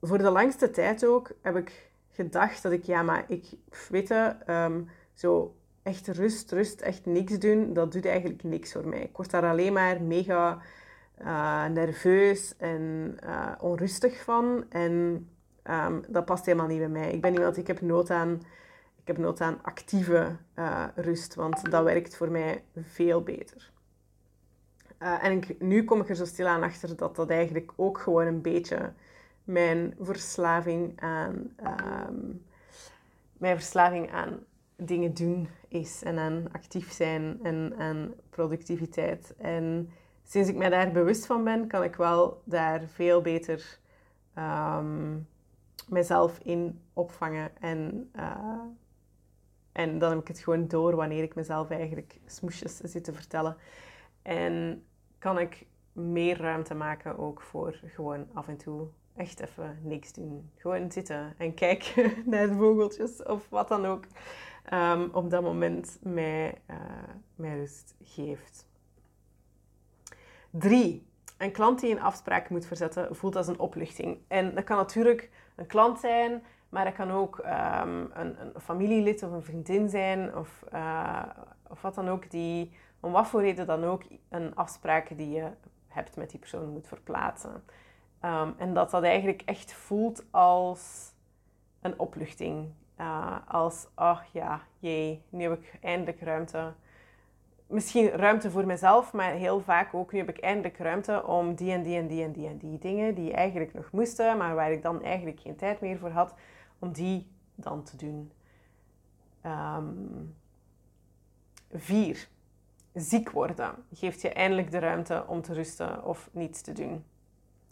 voor 0.02 0.18
de 0.18 0.30
langste 0.30 0.70
tijd 0.70 1.06
ook 1.06 1.32
heb 1.42 1.56
ik 1.56 1.92
gedacht 2.12 2.64
dat 2.64 2.72
ik, 2.72 2.84
ja, 2.84 3.02
maar 3.02 3.26
ik, 3.28 3.46
weet 3.90 4.08
je, 4.08 4.36
um, 4.48 4.90
zo 5.14 5.56
echt 5.84 6.08
rust, 6.08 6.52
rust, 6.52 6.82
echt 6.82 7.06
niks 7.06 7.40
doen, 7.40 7.74
dat 7.74 7.92
doet 7.92 8.06
eigenlijk 8.06 8.44
niks 8.44 8.72
voor 8.72 8.88
mij. 8.88 9.02
Ik 9.02 9.18
word 9.18 9.32
daar 9.32 9.50
alleen 9.50 9.74
maar 9.74 10.02
mega 10.02 10.62
uh, 11.22 11.66
nerveus 11.66 12.58
en 12.58 13.18
uh, 13.24 13.52
onrustig 13.60 14.24
van. 14.24 14.66
En 14.70 15.28
um, 15.64 16.04
dat 16.08 16.26
past 16.26 16.46
helemaal 16.46 16.68
niet 16.68 16.80
bij 16.80 16.90
mij. 16.90 17.12
Ik 17.12 17.22
ben 17.22 17.34
iemand, 17.34 17.58
ik 17.58 17.68
heb 17.68 17.82
nood 17.82 18.10
aan, 18.10 18.42
ik 19.02 19.08
heb 19.08 19.18
nood 19.18 19.42
aan 19.42 19.60
actieve 19.62 20.36
uh, 20.56 20.86
rust, 20.96 21.36
want 21.36 21.72
dat 21.72 21.84
werkt 21.84 22.16
voor 22.16 22.32
mij 22.32 22.64
veel 22.82 23.24
beter. 23.24 23.72
en 24.98 25.42
nu 25.60 25.84
kom 25.84 26.02
ik 26.02 26.10
er 26.10 26.16
zo 26.16 26.26
stilaan 26.26 26.64
achter 26.64 26.96
dat 26.96 27.16
dat 27.16 27.30
eigenlijk 27.30 27.72
ook 27.76 27.98
gewoon 27.98 28.26
een 28.26 28.42
beetje 28.42 28.94
mijn 29.44 29.96
verslaving 30.00 31.02
aan, 31.02 31.56
um, 32.10 32.46
mijn 33.38 33.56
verslaving 33.56 34.12
aan 34.12 34.40
dingen 34.76 35.14
doen 35.14 35.48
is 35.68 36.04
en 36.04 36.18
aan 36.18 36.48
actief 36.52 36.92
zijn 36.92 37.40
en 37.44 37.74
aan 37.78 38.14
productiviteit. 38.30 39.34
En 39.38 39.90
sinds 40.24 40.50
ik 40.50 40.56
mij 40.56 40.70
daar 40.70 40.92
bewust 40.92 41.26
van 41.26 41.44
ben, 41.44 41.68
kan 41.68 41.84
ik 41.84 41.96
wel 41.96 42.42
daar 42.46 42.82
veel 42.82 43.22
beter 43.22 43.80
um, 44.38 45.28
mezelf 45.88 46.40
in 46.40 46.82
opvangen. 46.94 47.52
En, 47.60 48.12
uh, 48.16 48.60
en 49.72 50.00
dan 50.00 50.10
heb 50.10 50.20
ik 50.20 50.28
het 50.28 50.40
gewoon 50.40 50.68
door 50.68 50.96
wanneer 50.96 51.24
ik 51.24 51.36
mezelf 51.36 51.70
eigenlijk 51.70 52.20
smoesjes 52.26 52.78
zit 52.78 53.04
te 53.04 53.14
vertellen. 53.14 53.58
En 54.22 54.84
kan 55.20 55.40
ik 55.40 55.66
meer 55.94 56.38
ruimte 56.38 56.74
maken 56.74 57.18
ook 57.18 57.42
voor 57.42 57.80
gewoon 57.86 58.28
af 58.34 58.48
en 58.48 58.58
toe 58.58 58.88
echt 59.16 59.40
even 59.40 59.80
niks 59.82 60.14
doen. 60.14 60.50
Gewoon 60.56 60.92
zitten 60.92 61.34
en 61.38 61.54
kijken 61.54 62.14
naar 62.30 62.48
de 62.48 62.54
vogeltjes 62.56 63.24
of 63.24 63.50
wat 63.50 63.68
dan 63.68 63.86
ook 63.86 64.06
um, 64.74 65.10
op 65.14 65.30
dat 65.30 65.42
moment 65.42 65.98
mij, 66.02 66.62
uh, 66.70 66.78
mij 67.36 67.58
rust 67.58 67.96
geeft. 68.04 68.66
Drie. 70.56 71.08
Een 71.38 71.52
klant 71.52 71.80
die 71.80 71.92
een 71.92 72.02
afspraak 72.02 72.50
moet 72.50 72.66
verzetten 72.66 73.16
voelt 73.16 73.36
als 73.36 73.48
een 73.48 73.60
opluchting. 73.60 74.18
En 74.28 74.56
dat 74.56 74.64
kan 74.64 74.78
natuurlijk 74.78 75.30
een 75.56 75.66
klant 75.66 76.00
zijn, 76.00 76.44
maar 76.70 76.86
dat 76.86 76.94
kan 76.94 77.12
ook 77.12 77.38
um, 77.38 78.10
een, 78.14 78.42
een, 78.42 78.62
familielid 78.62 79.24
of 79.24 79.32
een 79.32 79.44
vriendin 79.44 79.90
zijn 79.90 80.36
of, 80.36 80.64
uh, 80.74 81.24
of 81.70 81.82
wat 81.82 81.96
dan 81.96 82.10
ook, 82.10 82.32
die 82.32 82.74
om 83.00 83.12
wat 83.12 83.28
voor 83.28 83.42
reden 83.42 83.68
dan 83.68 83.84
ook 83.84 84.04
een 84.30 84.56
afspraak 84.56 85.18
die 85.18 85.30
je 85.30 85.48
hebt 85.88 86.16
met 86.16 86.30
die 86.30 86.40
persoon 86.40 86.70
moet 86.70 86.88
verplaatsen. 86.88 87.64
Um, 88.26 88.54
en 88.58 88.74
dat 88.74 88.92
dat 88.92 89.04
eigenlijk 89.04 89.42
echt 89.46 89.74
voelt 89.74 90.26
als 90.32 91.12
een 91.82 92.00
opluchting. 92.00 92.74
Uh, 93.00 93.38
als, 93.48 93.88
ach 93.94 94.26
ja, 94.32 94.62
jee, 94.80 95.24
nu 95.30 95.42
heb 95.44 95.60
ik 95.60 95.78
eindelijk 95.82 96.22
ruimte 96.22 96.74
misschien 97.74 98.10
ruimte 98.10 98.52
voor 98.52 98.66
mezelf, 98.66 99.14
maar 99.14 99.32
heel 99.32 99.62
vaak 99.62 99.94
ook, 99.94 100.12
nu 100.12 100.20
heb 100.20 100.30
ik 100.30 100.38
eindelijk 100.38 100.78
ruimte 100.78 101.26
om 101.26 101.56
die 101.56 101.72
en 101.72 101.84
die 101.84 101.98
en 101.98 102.08
die 102.08 102.24
en 102.24 102.32
die 102.32 102.48
en 102.48 102.58
die 102.58 102.80
dingen 102.80 103.16
die 103.16 103.34
eigenlijk 103.34 103.74
nog 103.74 103.92
moesten, 103.92 104.38
maar 104.38 104.56
waar 104.56 104.72
ik 104.72 104.82
dan 104.82 105.04
eigenlijk 105.04 105.40
geen 105.40 105.56
tijd 105.56 105.82
meer 105.82 105.98
voor 105.98 106.10
had, 106.10 106.34
om 106.80 106.92
die 106.92 107.32
dan 107.56 107.84
te 107.84 107.98
doen. 107.98 108.32
Um, 109.46 110.36
vier. 111.72 112.28
Ziek 112.94 113.30
worden 113.30 113.76
geeft 113.94 114.22
je 114.22 114.30
eindelijk 114.30 114.72
de 114.72 114.80
ruimte 114.80 115.24
om 115.28 115.42
te 115.42 115.54
rusten 115.54 116.06
of 116.06 116.30
niets 116.32 116.62
te 116.62 116.72
doen. 116.74 117.04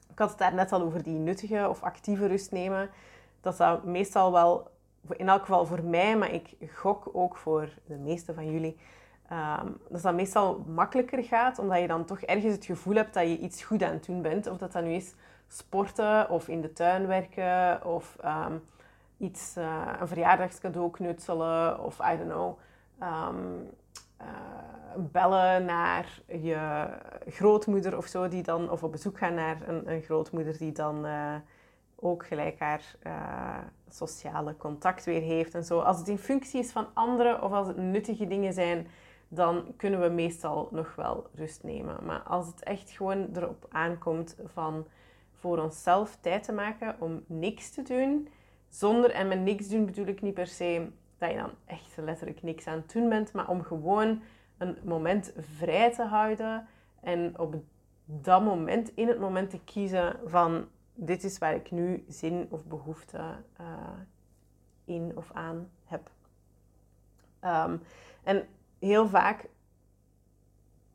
Ik 0.10 0.20
had 0.20 0.30
het 0.30 0.38
daar 0.38 0.54
net 0.54 0.72
al 0.72 0.82
over 0.82 1.04
die 1.04 1.18
nuttige 1.18 1.70
of 1.70 1.82
actieve 1.82 2.28
rust 2.28 2.52
nemen. 2.52 2.90
Dat 3.42 3.58
dat 3.58 3.84
meestal 3.84 4.32
wel, 4.32 4.68
in 5.10 5.30
elk 5.30 5.42
geval 5.42 5.66
voor 5.66 5.84
mij, 5.84 6.18
maar 6.18 6.32
ik 6.32 6.56
gok 6.74 7.10
ook 7.14 7.38
voor 7.38 7.70
de 7.86 7.98
meeste 7.98 8.34
van 8.34 8.52
jullie, 8.52 8.78
Um, 9.32 9.78
dat 9.90 10.02
dat 10.02 10.14
meestal 10.14 10.66
makkelijker 10.68 11.24
gaat, 11.24 11.60
omdat 11.60 11.80
je 11.80 11.88
dan 11.88 12.06
toch 12.06 12.22
ergens 12.22 12.54
het 12.54 12.66
gevoel 12.66 12.96
hebt 12.96 13.14
dat 13.14 13.24
je 13.24 13.38
iets 13.38 13.64
goed 13.64 13.84
aan 13.84 13.94
het 13.94 14.06
doen 14.06 14.22
bent. 14.22 14.48
Of 14.48 14.58
dat 14.58 14.72
dat 14.72 14.84
nu 14.84 14.92
is 14.94 15.14
sporten 15.48 16.30
of 16.30 16.48
in 16.48 16.62
de 16.62 16.74
tuin 16.74 17.08
werken 17.08 17.86
of 17.86 18.18
um, 18.26 18.62
iets, 19.18 19.56
uh, 19.58 19.88
een 20.00 20.08
verjaardagscadeau 20.08 20.92
knutselen 20.92 21.84
of 21.84 22.00
I 22.00 22.18
don't 22.18 22.30
know. 22.30 22.58
Um, 23.04 23.70
uh, 24.22 24.28
bellen 24.98 25.66
naar 25.66 26.22
je 26.26 26.88
grootmoeder 27.28 27.98
of 27.98 28.06
zo, 28.06 28.28
die 28.28 28.44
dan, 28.44 28.70
of 28.70 28.84
op 28.84 28.92
bezoek 28.92 29.18
gaan 29.18 29.34
naar 29.34 29.58
een, 29.68 29.92
een 29.92 30.02
grootmoeder 30.02 30.58
die 30.58 30.72
dan 30.72 31.06
uh, 31.06 31.36
ook 31.96 32.26
gelijk 32.26 32.60
haar 32.60 32.96
sociale 33.90 34.58
contact 34.58 35.06
weer 35.06 35.22
heeft 35.22 35.54
en 35.54 35.64
zo. 35.64 35.80
Als 35.80 35.98
het 35.98 36.08
in 36.08 36.18
functie 36.18 36.60
is 36.60 36.72
van 36.72 36.88
anderen 36.94 37.42
of 37.42 37.52
als 37.52 37.68
het 37.68 37.78
nuttige 37.78 38.28
dingen 38.28 38.54
zijn 38.54 38.88
dan 39.34 39.74
kunnen 39.78 40.02
we 40.02 40.10
meestal 40.10 40.70
nog 40.72 40.96
wel 40.96 41.28
rust 41.34 41.64
nemen. 41.64 42.06
Maar 42.06 42.20
als 42.20 42.48
het 42.48 42.64
echt 42.64 42.90
gewoon 42.90 43.30
erop 43.36 43.66
aankomt 43.70 44.36
van 44.46 44.88
voor 45.32 45.58
onszelf 45.58 46.18
tijd 46.22 46.44
te 46.44 46.52
maken 46.52 46.96
om 47.00 47.24
niks 47.28 47.70
te 47.70 47.82
doen, 47.82 48.28
zonder, 48.70 49.12
en 49.12 49.28
met 49.28 49.40
niks 49.40 49.68
doen 49.68 49.86
bedoel 49.86 50.06
ik 50.06 50.22
niet 50.22 50.34
per 50.34 50.48
se 50.48 50.88
dat 51.18 51.30
je 51.30 51.36
dan 51.36 51.52
echt 51.66 51.98
letterlijk 51.98 52.44
niks 52.44 52.68
aan 52.68 52.78
het 52.78 52.92
doen 52.92 53.10
bent, 53.10 53.34
maar 53.34 53.50
om 53.50 53.64
gewoon 53.64 54.22
een 54.58 54.78
moment 54.84 55.34
vrij 55.38 55.94
te 55.94 56.04
houden 56.04 56.68
en 57.02 57.40
op 57.40 57.56
dat 58.06 58.44
moment, 58.44 58.92
in 58.96 59.08
het 59.08 59.20
moment 59.20 59.50
te 59.50 59.60
kiezen 59.64 60.20
van 60.26 60.68
dit 60.94 61.24
is 61.24 61.38
waar 61.38 61.56
ik 61.56 61.72
nu 61.72 62.06
zin 62.08 62.48
of 62.50 62.66
behoefte 62.66 63.18
uh, 63.62 63.68
in 64.86 65.12
of 65.16 65.32
aan 65.34 65.70
heb. 65.86 66.10
Um, 67.44 67.82
en 68.24 68.48
heel 68.82 69.08
vaak 69.08 69.46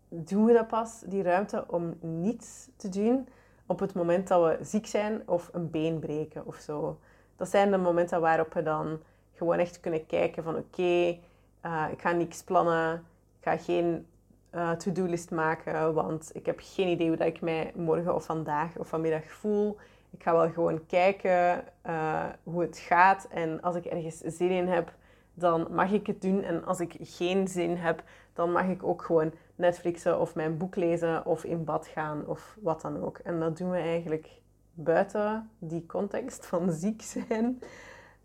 doen 0.08 0.44
we 0.44 0.52
dat 0.52 0.68
pas, 0.68 1.00
die 1.06 1.22
ruimte 1.22 1.64
om 1.68 1.94
niets 2.00 2.68
te 2.76 2.88
doen 2.88 3.28
op 3.66 3.80
het 3.80 3.94
moment 3.94 4.28
dat 4.28 4.42
we 4.42 4.64
ziek 4.64 4.86
zijn 4.86 5.22
of 5.26 5.50
een 5.52 5.70
been 5.70 5.98
breken 5.98 6.46
of 6.46 6.56
zo. 6.56 6.98
Dat 7.36 7.48
zijn 7.48 7.70
de 7.70 7.76
momenten 7.76 8.20
waarop 8.20 8.54
we 8.54 8.62
dan 8.62 8.98
gewoon 9.34 9.58
echt 9.58 9.80
kunnen 9.80 10.06
kijken 10.06 10.42
van 10.42 10.56
oké, 10.56 11.18
eh, 11.60 11.86
ik 11.90 12.00
ga 12.00 12.10
niks 12.10 12.42
plannen, 12.42 12.94
ik 13.38 13.44
ga 13.48 13.56
geen 13.56 14.06
uh, 14.54 14.72
to-do-list 14.72 15.30
maken, 15.30 15.94
want 15.94 16.30
ik 16.32 16.46
heb 16.46 16.58
geen 16.62 16.88
idee 16.88 17.08
hoe 17.08 17.16
dat 17.16 17.26
ik 17.26 17.40
mij 17.40 17.72
morgen 17.74 18.14
of 18.14 18.24
vandaag 18.24 18.76
of 18.76 18.88
vanmiddag 18.88 19.24
voel. 19.24 19.76
Ik 20.10 20.22
ga 20.22 20.32
wel 20.32 20.50
gewoon 20.50 20.86
kijken 20.86 21.64
uh, 21.86 22.24
hoe 22.42 22.60
het 22.60 22.78
gaat 22.78 23.28
en 23.30 23.62
als 23.62 23.76
ik 23.76 23.84
ergens 23.84 24.18
zin 24.18 24.50
in 24.50 24.68
heb, 24.68 24.92
dan 25.36 25.66
mag 25.70 25.92
ik 25.92 26.06
het 26.06 26.22
doen. 26.22 26.42
En 26.42 26.64
als 26.64 26.80
ik 26.80 26.96
geen 27.00 27.48
zin 27.48 27.76
heb, 27.76 28.02
dan 28.32 28.52
mag 28.52 28.66
ik 28.66 28.82
ook 28.82 29.02
gewoon 29.02 29.32
Netflixen 29.54 30.20
of 30.20 30.34
mijn 30.34 30.56
boek 30.56 30.76
lezen 30.76 31.26
of 31.26 31.44
in 31.44 31.64
bad 31.64 31.86
gaan 31.86 32.26
of 32.26 32.56
wat 32.60 32.80
dan 32.80 33.02
ook. 33.02 33.18
En 33.18 33.40
dat 33.40 33.58
doen 33.58 33.70
we 33.70 33.76
eigenlijk 33.76 34.28
buiten 34.74 35.50
die 35.58 35.86
context 35.86 36.46
van 36.46 36.72
ziek 36.82 37.02
zijn 37.02 37.60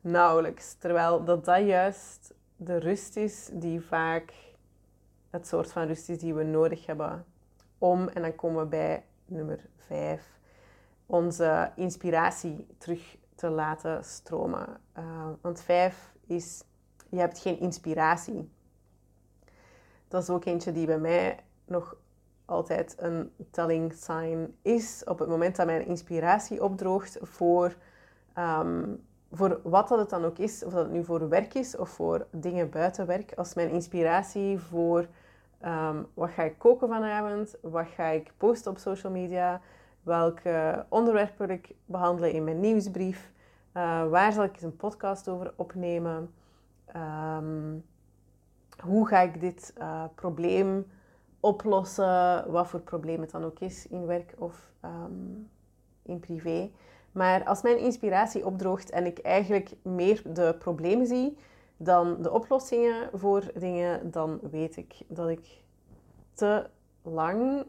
nauwelijks. 0.02 0.74
Terwijl 0.74 1.24
dat 1.24 1.46
dat 1.46 1.66
juist 1.66 2.34
de 2.56 2.78
rust 2.78 3.16
is 3.16 3.50
die 3.54 3.82
vaak 3.82 4.34
het 5.30 5.48
soort 5.48 5.72
van 5.72 5.88
rust 5.88 6.10
is 6.10 6.20
die 6.20 6.34
we 6.34 6.44
nodig 6.44 6.86
hebben 6.86 7.26
om, 7.78 8.08
en 8.08 8.22
dan 8.22 8.36
komen 8.36 8.64
we 8.64 8.70
bij 8.70 9.06
nummer 9.26 9.60
5, 9.78 10.40
onze 11.06 11.72
inspiratie 11.76 12.68
terug 12.78 13.18
te 13.36 13.50
laten 13.50 14.04
stromen. 14.04 14.68
Uh, 14.98 15.28
want 15.42 15.62
5 15.62 16.14
is 16.28 16.64
je 17.12 17.20
hebt 17.20 17.40
geen 17.40 17.60
inspiratie. 17.60 18.50
Dat 20.08 20.22
is 20.22 20.30
ook 20.30 20.46
eentje 20.46 20.72
die 20.72 20.86
bij 20.86 21.00
mij 21.00 21.40
nog 21.66 21.96
altijd 22.46 22.96
een 22.98 23.32
telling 23.52 23.94
sign 23.94 24.56
is. 24.62 25.04
Op 25.06 25.20
het 25.20 25.30
moment 25.30 25.56
dat 25.56 25.66
mijn 25.66 25.88
inspiratie 25.88 26.64
opdroogt 26.64 27.18
voor, 27.22 27.76
um, 28.38 29.06
voor 29.32 29.60
wat 29.64 29.88
dat 29.88 30.00
het 30.00 30.10
dan 30.10 30.26
ook 30.26 30.38
is, 30.38 30.64
of 30.64 30.74
dat 30.74 30.84
het 30.84 30.92
nu 30.92 31.04
voor 31.04 31.30
werk 31.30 31.54
is 31.54 31.78
of 31.78 31.90
voor 31.90 32.28
dingen 32.32 32.70
buiten 32.70 33.06
werk. 33.06 33.34
Als 33.36 33.54
mijn 33.54 33.70
inspiratie 33.70 34.60
voor 34.60 35.08
um, 35.66 36.08
wat 36.14 36.30
ga 36.30 36.44
ik 36.44 36.58
koken 36.58 36.88
vanavond, 36.88 37.56
wat 37.62 37.88
ga 37.88 38.08
ik 38.08 38.34
posten 38.38 38.72
op 38.72 38.78
social 38.78 39.12
media, 39.12 39.62
welke 40.04 40.86
onderwerpen 40.90 41.48
wil 41.48 41.56
ik 41.56 41.76
behandelen 41.86 42.32
in 42.32 42.44
mijn 42.44 42.60
nieuwsbrief, 42.60 43.32
uh, 43.74 44.10
waar 44.10 44.34
zal 44.34 44.44
ik 44.44 44.54
eens 44.54 44.64
een 44.64 44.76
podcast 44.76 45.28
over 45.28 45.54
opnemen. 45.56 46.34
Ehm, 46.94 47.78
hoe 48.84 49.08
ga 49.08 49.20
ik 49.20 49.40
dit 49.40 49.74
uh, 49.78 50.04
probleem 50.16 50.86
oplossen, 51.40 52.52
wat 52.52 52.68
voor 52.68 52.80
probleem 52.80 53.22
het 53.22 53.32
dan 53.32 53.44
ook 53.44 53.60
is 53.60 53.88
in 53.88 54.06
werk 54.06 54.34
of 54.38 54.72
um, 54.86 55.50
in 56.02 56.20
privé. 56.20 56.72
Maar 57.12 57.44
als 57.44 57.62
mijn 57.62 57.78
inspiratie 57.80 58.46
opdroogt 58.46 58.90
en 58.90 59.06
ik 59.06 59.20
eigenlijk 59.20 59.72
meer 59.82 60.22
de 60.34 60.56
problemen 60.60 61.06
zie 61.08 61.38
dan 61.78 62.22
de 62.22 62.32
oplossingen 62.32 63.10
voor 63.14 63.52
dingen, 63.56 64.12
dan 64.12 64.40
weet 64.52 64.78
ik 64.78 64.96
dat 65.08 65.30
ik 65.30 65.64
te 66.34 66.70
lang 67.02 67.66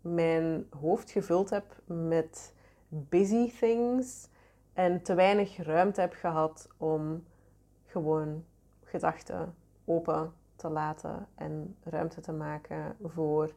mijn 0.00 0.66
hoofd 0.80 1.10
gevuld 1.10 1.50
heb 1.50 1.64
met 1.84 2.54
busy 2.88 3.52
things 3.58 4.28
en 4.72 5.02
te 5.02 5.14
weinig 5.14 5.56
ruimte 5.56 6.00
heb 6.00 6.12
gehad 6.12 6.68
om 6.76 7.24
gewoon 7.86 8.44
gedachten 8.86 9.54
open 9.84 10.32
te 10.56 10.68
laten 10.68 11.26
en 11.34 11.76
ruimte 11.84 12.20
te 12.20 12.32
maken 12.32 12.96
voor 13.04 13.52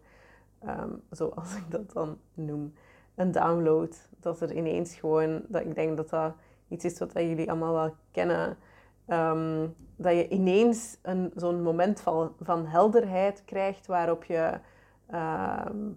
ehm, 0.59 0.89
zoals 1.09 1.55
ik 1.61 1.71
dat 1.71 1.91
dan 1.91 2.17
noem, 2.33 2.73
een 3.15 3.31
download. 3.31 4.09
Dat 4.19 4.41
er 4.41 4.55
ineens 4.55 4.95
gewoon, 4.95 5.41
dat 5.47 5.61
ik 5.61 5.75
denk 5.75 5.97
dat 5.97 6.09
dat 6.09 6.33
iets 6.67 6.85
is 6.85 6.99
wat 6.99 7.13
jullie 7.13 7.49
allemaal 7.49 7.73
wel 7.73 7.95
kennen. 8.11 8.57
Ehm, 9.05 9.67
dat 9.95 10.13
je 10.13 10.27
ineens 10.27 10.97
een, 11.01 11.31
zo'n 11.35 11.61
moment 11.61 12.01
van, 12.01 12.33
van 12.41 12.65
helderheid 12.65 13.43
krijgt 13.45 13.87
waarop 13.87 14.23
je 14.23 14.59
ehm, 15.07 15.89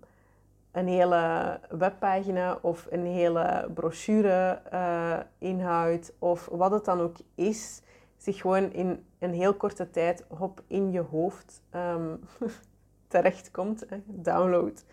een 0.72 0.88
hele 0.88 1.60
webpagina 1.70 2.58
of 2.60 2.86
een 2.90 3.06
hele 3.06 3.70
brochure 3.74 4.62
uh, 4.72 5.18
inhoud 5.38 6.12
of 6.18 6.46
wat 6.46 6.70
het 6.70 6.84
dan 6.84 7.00
ook 7.00 7.16
is, 7.34 7.82
zich 8.16 8.40
gewoon 8.40 8.72
in 8.72 9.04
een 9.22 9.34
heel 9.34 9.54
korte 9.54 9.90
tijd 9.90 10.24
op 10.28 10.62
in 10.66 10.90
je 10.90 11.00
hoofd 11.00 11.62
um, 11.74 12.20
terechtkomt. 13.08 13.86
Download. 14.04 14.84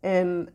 En, 0.00 0.48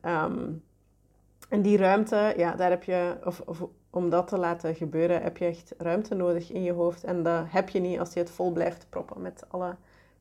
en 1.49 1.61
die 1.61 1.77
ruimte, 1.77 2.33
ja, 2.37 2.55
daar 2.55 2.69
heb 2.69 2.83
je, 2.83 3.17
of, 3.23 3.41
of 3.45 3.67
om 3.89 4.09
dat 4.09 4.27
te 4.27 4.37
laten 4.37 4.75
gebeuren, 4.75 5.21
heb 5.21 5.37
je 5.37 5.45
echt 5.45 5.73
ruimte 5.77 6.15
nodig 6.15 6.51
in 6.51 6.63
je 6.63 6.71
hoofd. 6.71 7.03
En 7.03 7.23
dat 7.23 7.45
heb 7.47 7.69
je 7.69 7.79
niet 7.79 7.99
als 7.99 8.13
je 8.13 8.19
het 8.19 8.29
vol 8.29 8.51
blijft 8.51 8.85
proppen 8.89 9.21
met 9.21 9.43
alle 9.47 9.75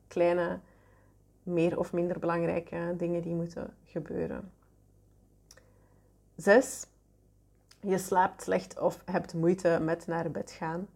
kleine, 0.07 0.59
meer 1.43 1.79
of 1.79 1.93
minder 1.93 2.19
belangrijke 2.19 2.93
dingen 2.97 3.21
die 3.21 3.35
moeten 3.35 3.73
gebeuren. 3.85 4.51
Zes, 6.35 6.85
je 7.81 7.97
slaapt 7.97 8.41
slecht 8.41 8.79
of 8.79 9.01
hebt 9.05 9.33
moeite 9.33 9.79
met 9.81 10.07
naar 10.07 10.31
bed 10.31 10.51
gaan, 10.51 10.87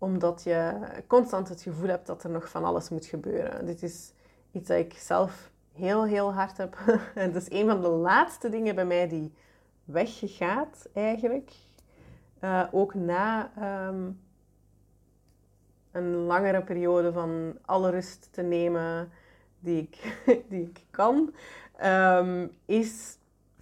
omdat 0.00 0.42
je 0.42 0.74
constant 1.06 1.48
het 1.48 1.62
gevoel 1.62 1.88
hebt 1.88 2.06
dat 2.06 2.24
er 2.24 2.30
nog 2.30 2.48
van 2.48 2.64
alles 2.64 2.88
moet 2.88 3.06
gebeuren. 3.06 3.66
Dit 3.66 3.82
is 3.82 4.12
iets 4.52 4.68
dat 4.68 4.78
ik 4.78 4.92
zelf 4.94 5.50
heel, 5.72 6.04
heel 6.04 6.32
hard 6.32 6.56
heb. 6.56 6.76
dat 7.32 7.34
is 7.34 7.50
een 7.50 7.66
van 7.66 7.80
de 7.80 7.88
laatste 7.88 8.48
dingen 8.48 8.74
bij 8.74 8.84
mij 8.84 9.08
die 9.08 9.32
weggaat 9.84 10.88
eigenlijk. 10.92 11.52
Uh, 12.40 12.62
ook 12.70 12.94
na 12.94 13.50
um, 13.88 14.20
een 15.92 16.14
langere 16.14 16.62
periode 16.62 17.12
van 17.12 17.58
alle 17.64 17.90
rust 17.90 18.28
te 18.30 18.42
nemen 18.42 19.10
die 19.58 19.82
ik, 19.82 20.22
die 20.50 20.62
ik 20.62 20.84
kan, 20.90 21.34
um, 21.84 22.50
is, 22.64 23.18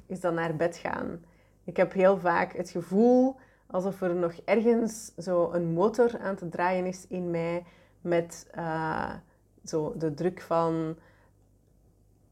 is 0.06 0.20
dan 0.20 0.34
naar 0.34 0.56
bed 0.56 0.76
gaan. 0.76 1.24
Ik 1.64 1.76
heb 1.76 1.92
heel 1.92 2.18
vaak 2.18 2.52
het 2.52 2.70
gevoel 2.70 3.36
alsof 3.70 4.00
er 4.00 4.14
nog 4.14 4.32
ergens 4.44 5.12
zo 5.18 5.50
een 5.52 5.72
motor 5.72 6.18
aan 6.18 6.36
te 6.36 6.48
draaien 6.48 6.86
is 6.86 7.06
in 7.08 7.30
mij 7.30 7.64
met 8.00 8.46
uh, 8.56 9.14
zo 9.64 9.94
de 9.96 10.14
druk 10.14 10.40
van 10.40 10.96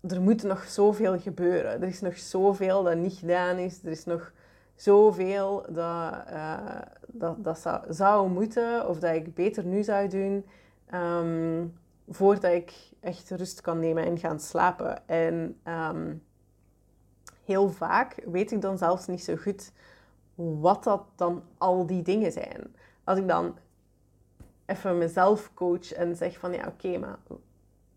er 0.08 0.20
moet 0.20 0.42
nog 0.42 0.64
zoveel 0.64 1.18
gebeuren. 1.18 1.82
Er 1.82 1.88
is 1.88 2.00
nog 2.00 2.18
zoveel 2.18 2.82
dat 2.82 2.96
niet 2.96 3.14
gedaan 3.14 3.56
is. 3.56 3.82
Er 3.82 3.90
is 3.90 4.04
nog 4.04 4.32
zoveel 4.74 5.62
dat, 5.68 6.14
uh, 6.32 6.80
dat, 7.06 7.44
dat 7.44 7.82
zou, 7.88 8.30
moeten 8.30 8.88
of 8.88 8.98
dat 8.98 9.14
ik 9.14 9.34
beter 9.34 9.64
nu 9.64 9.82
zou 9.82 10.08
doen 10.08 10.46
um, 10.94 11.74
voordat 12.08 12.52
ik 12.52 12.72
echt 13.00 13.30
rust 13.30 13.60
kan 13.60 13.78
nemen 13.78 14.04
en 14.04 14.18
gaan 14.18 14.40
slapen. 14.40 15.08
En 15.08 15.60
um, 15.64 16.22
heel 17.44 17.70
vaak 17.70 18.22
weet 18.26 18.52
ik 18.52 18.60
dan 18.60 18.78
zelfs 18.78 19.06
niet 19.06 19.24
zo 19.24 19.36
goed 19.36 19.72
wat 20.36 20.84
dat 20.84 21.02
dan 21.14 21.42
al 21.58 21.86
die 21.86 22.02
dingen 22.02 22.32
zijn. 22.32 22.74
Als 23.04 23.18
ik 23.18 23.28
dan 23.28 23.56
even 24.66 24.98
mezelf 24.98 25.54
coach 25.54 25.92
en 25.92 26.16
zeg 26.16 26.38
van 26.38 26.52
ja 26.52 26.66
oké, 26.66 26.98
maar 26.98 27.18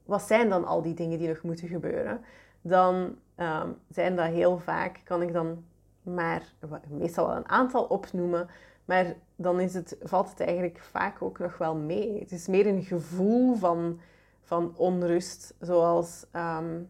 wat 0.04 0.22
zijn 0.22 0.50
dan 0.50 0.66
al 0.66 0.82
die 0.82 0.94
dingen 0.94 1.20
die 1.20 1.28
nog 1.28 1.42
moeten 1.42 1.68
gebeuren? 1.68 2.22
Dan 2.62 3.16
um, 3.38 3.76
zijn 3.90 4.16
dat 4.16 4.26
heel 4.26 4.58
vaak, 4.58 5.02
kan 5.04 5.22
ik 5.22 5.34
dan 5.34 5.64
maar 6.02 6.54
meestal 6.88 7.28
wel 7.28 7.36
een 7.36 7.50
aantal 7.50 7.84
opnoemen. 7.84 8.48
Maar 8.86 9.16
dan 9.36 9.60
is 9.60 9.74
het, 9.74 9.98
valt 10.02 10.30
het 10.30 10.40
eigenlijk 10.40 10.80
vaak 10.80 11.22
ook 11.22 11.40
nog 11.40 11.58
wel 11.58 11.76
mee. 11.76 12.20
Het 12.20 12.32
is 12.32 12.48
meer 12.48 12.68
een 12.68 12.84
gevoel 12.84 13.56
van, 13.56 14.00
van 14.42 14.74
onrust, 14.78 15.56
zoals... 15.60 16.26
Um, 16.34 16.90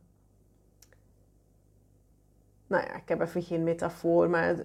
nou 2.68 2.84
ja, 2.84 2.96
ik 2.96 3.10
heb 3.10 3.22
even 3.22 3.42
geen 3.42 3.64
metafoor, 3.64 4.30
maar 4.30 4.56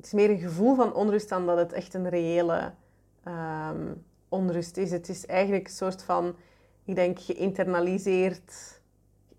het, 0.00 0.08
is 0.08 0.12
meer 0.12 0.30
een 0.30 0.38
gevoel 0.38 0.74
van 0.74 0.94
onrust 0.94 1.28
dan 1.28 1.46
dat 1.46 1.56
het 1.56 1.72
echt 1.72 1.94
een 1.94 2.08
reële 2.08 2.72
um, 3.28 4.04
onrust 4.28 4.76
is. 4.76 4.90
Het 4.90 5.08
is 5.08 5.26
eigenlijk 5.26 5.66
een 5.66 5.74
soort 5.74 6.02
van, 6.02 6.36
ik 6.84 6.94
denk, 6.94 7.18
geïnternaliseerd 7.18 8.78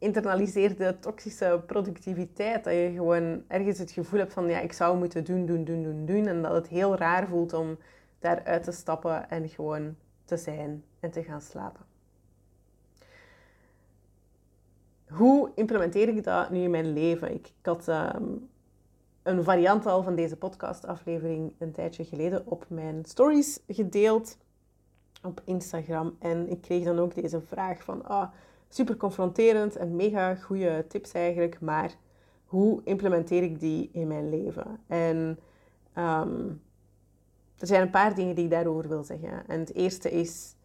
internaliseerde 0.02 1.00
toxische 1.00 1.64
productiviteit. 1.66 2.64
Dat 2.64 2.74
je 2.74 2.92
gewoon 2.96 3.44
ergens 3.48 3.78
het 3.78 3.92
gevoel 3.92 4.20
hebt 4.20 4.34
van 4.34 4.48
ja, 4.48 4.60
ik 4.60 4.74
zou 4.74 4.98
moeten 4.98 5.24
doen, 5.24 5.46
doen, 5.46 5.64
doen, 5.64 5.84
doen, 5.84 6.06
doen. 6.06 6.28
En 6.28 6.42
dat 6.42 6.54
het 6.54 6.68
heel 6.68 6.96
raar 6.96 7.28
voelt 7.28 7.54
om 7.54 7.78
daaruit 8.20 8.64
te 8.64 8.72
stappen 8.72 9.30
en 9.30 9.50
gewoon 9.50 9.96
te 10.26 10.38
zijn 10.38 10.84
en 11.00 11.12
te 11.12 11.24
gaan 11.24 11.42
slapen. 11.42 11.86
Hoe 15.08 15.52
implementeer 15.56 16.08
ik 16.08 16.24
dat 16.24 16.50
nu 16.50 16.60
in 16.60 16.72
mijn 16.72 16.94
leven? 16.94 17.34
Ik, 17.34 17.52
had 17.62 17.88
ehm, 17.88 18.24
een 19.24 19.44
variant 19.44 19.86
al 19.86 20.04
van 20.04 20.16
deze 20.16 20.36
podcastaflevering 20.36 21.54
een 21.58 21.72
tijdje 21.72 22.04
geleden 22.04 22.46
op 22.46 22.66
mijn 22.68 23.06
stories 23.06 23.60
gedeeld 23.68 24.38
op 25.24 25.42
Instagram. 25.46 26.16
En 26.20 26.50
ik 26.50 26.62
kreeg 26.62 26.84
dan 26.84 27.00
ook 27.00 27.16
deze 27.16 27.42
vraag 27.42 27.84
van... 27.84 28.06
Ah, 28.06 28.32
super 28.70 28.98
confronterend 28.98 29.76
en 29.76 29.96
mega 29.96 30.36
goede 30.36 30.86
tips 30.88 31.12
eigenlijk, 31.12 31.60
maar 31.60 31.96
hoe 32.46 32.82
implementeer 32.84 33.44
ik 33.44 33.60
die 33.60 33.90
in 33.94 34.08
mijn 34.08 34.30
leven? 34.30 34.80
En 34.88 35.40
ehm, 35.94 36.48
er 37.58 37.68
zijn 37.68 37.82
een 37.82 37.90
paar 37.90 38.16
dingen 38.16 38.36
die 38.36 38.44
ik 38.44 38.52
daarover 38.52 38.90
wil 38.90 39.04
zeggen. 39.04 39.48
En 39.48 39.60
het 39.60 39.74
eerste 39.74 40.12
is, 40.12 40.56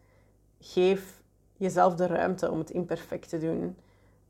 geef 0.59 1.21
jezelf 1.57 1.95
de 1.95 2.07
ruimte 2.07 2.51
om 2.51 2.59
het 2.59 2.69
imperfect 2.69 3.29
te 3.29 3.37
doen. 3.37 3.77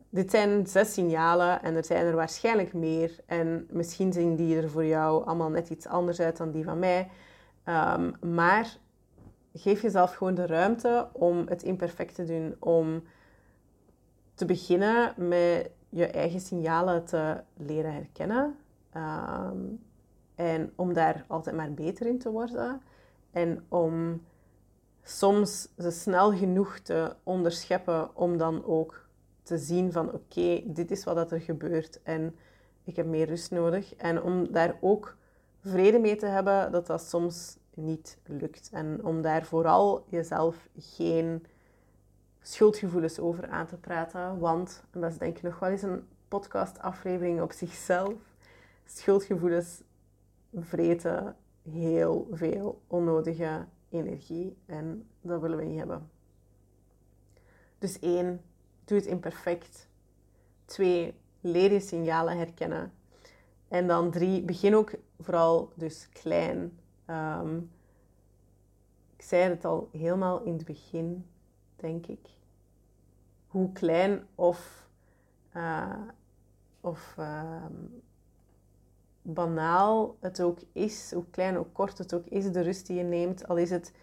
Dit 0.09 0.31
zijn 0.31 0.67
zes 0.67 0.93
signalen 0.93 1.61
en 1.61 1.75
er 1.75 1.85
zijn 1.85 2.05
er 2.05 2.15
waarschijnlijk 2.15 2.73
meer. 2.73 3.19
En 3.25 3.67
misschien 3.69 4.13
zien 4.13 4.35
die 4.35 4.57
er 4.57 4.69
voor 4.69 4.85
jou 4.85 5.25
allemaal 5.25 5.49
net 5.49 5.69
iets 5.69 5.87
anders 5.87 6.19
uit 6.19 6.37
dan 6.37 6.51
die 6.51 6.63
van 6.63 6.79
mij. 6.79 7.09
Um, 7.65 8.33
maar 8.33 8.77
geef 9.53 9.81
jezelf 9.81 10.13
gewoon 10.15 10.35
de 10.35 10.45
ruimte 10.45 11.07
om 11.11 11.47
het 11.47 11.63
imperfect 11.63 12.15
te 12.15 12.25
doen. 12.25 12.55
Om 12.59 13.03
te 14.33 14.45
beginnen 14.45 15.13
met 15.17 15.69
je 15.89 16.05
eigen 16.05 16.39
signalen 16.39 17.05
te 17.05 17.43
leren 17.53 17.93
herkennen. 17.93 18.55
Ehm, 18.91 19.57
en 20.35 20.71
om 20.75 20.93
daar 20.93 21.25
altijd 21.27 21.55
maar 21.55 21.73
beter 21.73 22.07
in 22.07 22.19
te 22.19 22.31
worden. 22.31 22.81
En 23.31 23.65
om 23.69 24.21
soms 25.03 25.67
ze 25.77 25.91
snel 25.91 26.33
genoeg 26.33 26.79
te 26.79 27.15
onderscheppen 27.23 28.15
om 28.15 28.37
dan 28.37 28.65
ook 28.65 29.06
te 29.47 29.57
zien 29.57 29.91
van 29.91 30.13
oké, 30.13 30.61
dit 30.65 30.91
is 30.91 31.03
wat 31.03 31.31
er 31.31 31.41
gebeurt 31.41 32.01
en 32.03 32.35
ik 32.83 32.95
heb 32.95 33.05
meer 33.05 33.27
rust 33.27 33.51
nodig. 33.51 33.95
En 33.95 34.21
om 34.21 34.51
daar 34.51 34.77
ook 34.81 35.17
vrede 35.59 35.99
mee 35.99 36.15
te 36.15 36.25
hebben 36.25 36.71
dat 36.71 36.87
dat 36.87 37.01
soms 37.01 37.57
niet 37.73 38.17
lukt. 38.25 38.69
En 38.71 39.05
om 39.05 39.21
daar 39.21 39.45
vooral 39.45 40.05
jezelf 40.09 40.69
geen 40.77 41.45
schuldgevoelens 42.41 43.19
over 43.19 43.47
aan 43.47 43.67
te 43.67 43.77
praten. 43.77 44.39
Want, 44.39 44.83
en 44.91 45.01
dat 45.01 45.11
is 45.11 45.17
denk 45.17 45.37
ik 45.37 45.43
nog 45.43 45.59
wel 45.59 45.69
eens 45.69 45.81
een 45.81 46.07
podcastaflevering 46.27 47.41
op 47.41 47.51
zichzelf, 47.51 48.13
schuldgevoelens 48.85 49.81
vreten 50.53 51.35
heel 51.69 52.27
veel 52.31 52.81
onnodige 52.87 53.65
energie 53.89 54.57
en 54.65 55.07
dat 55.21 55.41
willen 55.41 55.57
we 55.57 55.63
niet 55.63 55.77
hebben. 55.77 56.09
Dus 57.77 57.99
één, 57.99 58.41
doe 58.87 58.97
het 58.97 59.07
imperfect. 59.07 59.87
Twee, 60.65 61.13
leer 61.41 61.71
je 61.71 61.79
signalen 61.79 62.37
herkennen. 62.37 62.93
En 63.67 63.87
dan 63.87 64.11
drie, 64.11 64.41
begin 64.41 64.75
ook 64.75 64.91
vooral 65.19 65.71
dus 65.75 66.09
klein. 66.09 66.79
Um, 67.07 67.71
ik 69.15 69.23
zei 69.23 69.49
het 69.49 69.65
al 69.65 69.89
helemaal 69.91 70.41
in 70.41 70.53
het 70.53 70.65
begin, 70.65 71.25
denk 71.75 72.07
ik 72.07 72.35
hoe 73.47 73.71
klein 73.71 74.27
of, 74.35 74.87
uh, 75.53 76.01
of 76.81 77.15
uh, 77.19 77.65
banaal 79.21 80.15
het 80.19 80.41
ook 80.41 80.59
is, 80.71 81.11
hoe 81.11 81.25
klein, 81.29 81.55
hoe 81.55 81.65
kort 81.71 81.97
het 81.97 82.13
ook 82.13 82.25
is, 82.25 82.51
de 82.51 82.61
rust 82.61 82.87
die 82.87 82.97
je 82.97 83.03
neemt. 83.03 83.47
Al 83.47 83.57
is 83.57 83.69
het 83.69 83.93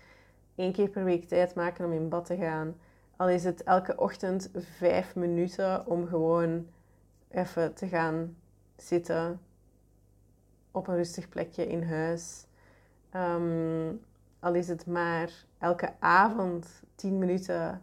één 0.54 0.72
keer 0.72 0.88
per 0.88 1.04
week 1.04 1.24
tijd 1.24 1.54
maken 1.54 1.84
om 1.84 1.92
in 1.92 2.08
bad 2.08 2.24
te 2.24 2.36
gaan. 2.36 2.76
Al 3.16 3.28
is 3.28 3.44
het 3.44 3.62
elke 3.62 3.96
ochtend 3.96 4.50
vijf 4.54 5.14
minuten 5.14 5.86
om 5.86 6.06
gewoon 6.06 6.66
even 7.28 7.74
te 7.74 7.88
gaan 7.88 8.36
zitten 8.76 9.40
op 10.70 10.86
een 10.86 10.96
rustig 10.96 11.28
plekje 11.28 11.66
in 11.66 11.82
huis. 11.82 12.46
Um, 13.16 14.00
al 14.40 14.54
is 14.54 14.68
het 14.68 14.86
maar 14.86 15.30
elke 15.58 15.92
avond 15.98 16.82
tien 16.94 17.18
minuten 17.18 17.82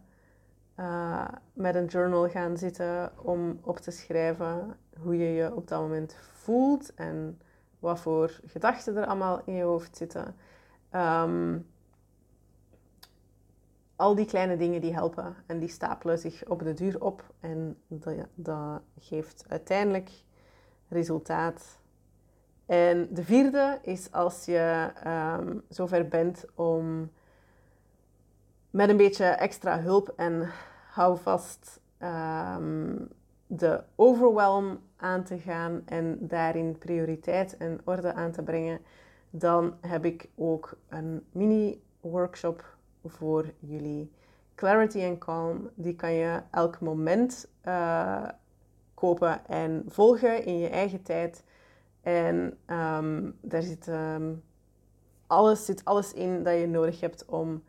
eh, 0.74 1.28
met 1.52 1.74
een 1.74 1.86
journal 1.86 2.28
gaan 2.28 2.56
zitten 2.56 3.12
om 3.22 3.58
op 3.62 3.76
te 3.76 3.90
schrijven 3.90 4.76
hoe 4.98 5.16
je 5.16 5.32
je 5.32 5.54
op 5.54 5.68
dat 5.68 5.80
moment 5.80 6.16
voelt 6.32 6.94
en 6.94 7.40
wat 7.78 8.00
voor 8.00 8.40
gedachten 8.46 8.96
er 8.96 9.06
allemaal 9.06 9.42
in 9.44 9.54
je 9.54 9.62
hoofd 9.62 9.96
zitten. 9.96 10.34
Ehm, 10.90 11.58
al 13.96 14.14
die 14.14 14.26
kleine 14.26 14.56
dingen 14.56 14.80
die 14.80 14.94
helpen 14.94 15.36
en 15.46 15.58
die 15.58 15.68
stapelen 15.68 16.18
zich 16.18 16.44
op 16.48 16.62
de 16.62 16.74
duur 16.74 17.02
op 17.04 17.24
en 17.40 17.76
dat, 17.86 18.14
dat 18.34 18.82
geeft 18.98 19.44
uiteindelijk 19.48 20.10
resultaat. 20.88 21.78
En 22.66 23.08
de 23.10 23.24
vierde 23.24 23.78
is 23.82 24.12
als 24.12 24.44
je 24.44 24.90
um, 25.06 25.62
zover 25.68 26.08
bent 26.08 26.44
om 26.54 27.10
met 28.70 28.88
een 28.88 28.96
beetje 28.96 29.24
extra 29.24 29.80
hulp 29.80 30.12
en 30.16 30.50
houvast 30.90 31.80
um, 31.98 33.08
de 33.46 33.82
overwhelm 33.96 34.80
aan 34.96 35.24
te 35.24 35.38
gaan 35.38 35.82
en 35.84 36.18
daarin 36.20 36.78
prioriteit 36.78 37.56
en 37.56 37.80
orde 37.84 38.12
aan 38.12 38.32
te 38.32 38.42
brengen, 38.42 38.80
dan 39.30 39.74
heb 39.80 40.04
ik 40.04 40.28
ook 40.34 40.76
een 40.88 41.26
mini-workshop 41.32 42.76
voor 43.04 43.52
jullie. 43.58 44.12
Clarity 44.54 45.04
and 45.04 45.18
Calm, 45.18 45.70
die 45.74 45.96
kan 45.96 46.12
je 46.12 46.42
elk 46.50 46.80
moment 46.80 47.48
uh, 47.64 48.28
kopen 48.94 49.46
en 49.46 49.84
volgen 49.88 50.44
in 50.44 50.58
je 50.58 50.68
eigen 50.68 51.02
tijd. 51.02 51.44
En 52.00 52.58
um, 52.66 53.38
daar 53.40 53.62
zit, 53.62 53.86
um, 53.86 54.42
alles, 55.26 55.64
zit 55.64 55.84
alles 55.84 56.12
in 56.12 56.42
dat 56.42 56.58
je 56.58 56.66
nodig 56.66 57.00
hebt 57.00 57.24
om 57.24 57.62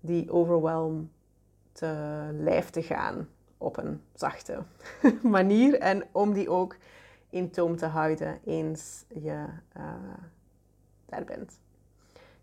die 0.00 0.32
overwhelm 0.32 1.10
te 1.72 2.28
lijf 2.32 2.70
te 2.70 2.82
gaan 2.82 3.28
op 3.58 3.76
een 3.76 4.00
zachte 4.14 4.62
manier. 5.22 5.78
En 5.78 6.04
om 6.12 6.32
die 6.32 6.50
ook 6.50 6.76
in 7.30 7.50
toom 7.50 7.76
te 7.76 7.86
houden 7.86 8.40
eens 8.44 9.04
je 9.08 9.46
uh, 9.76 9.94
daar 11.06 11.24
bent. 11.24 11.58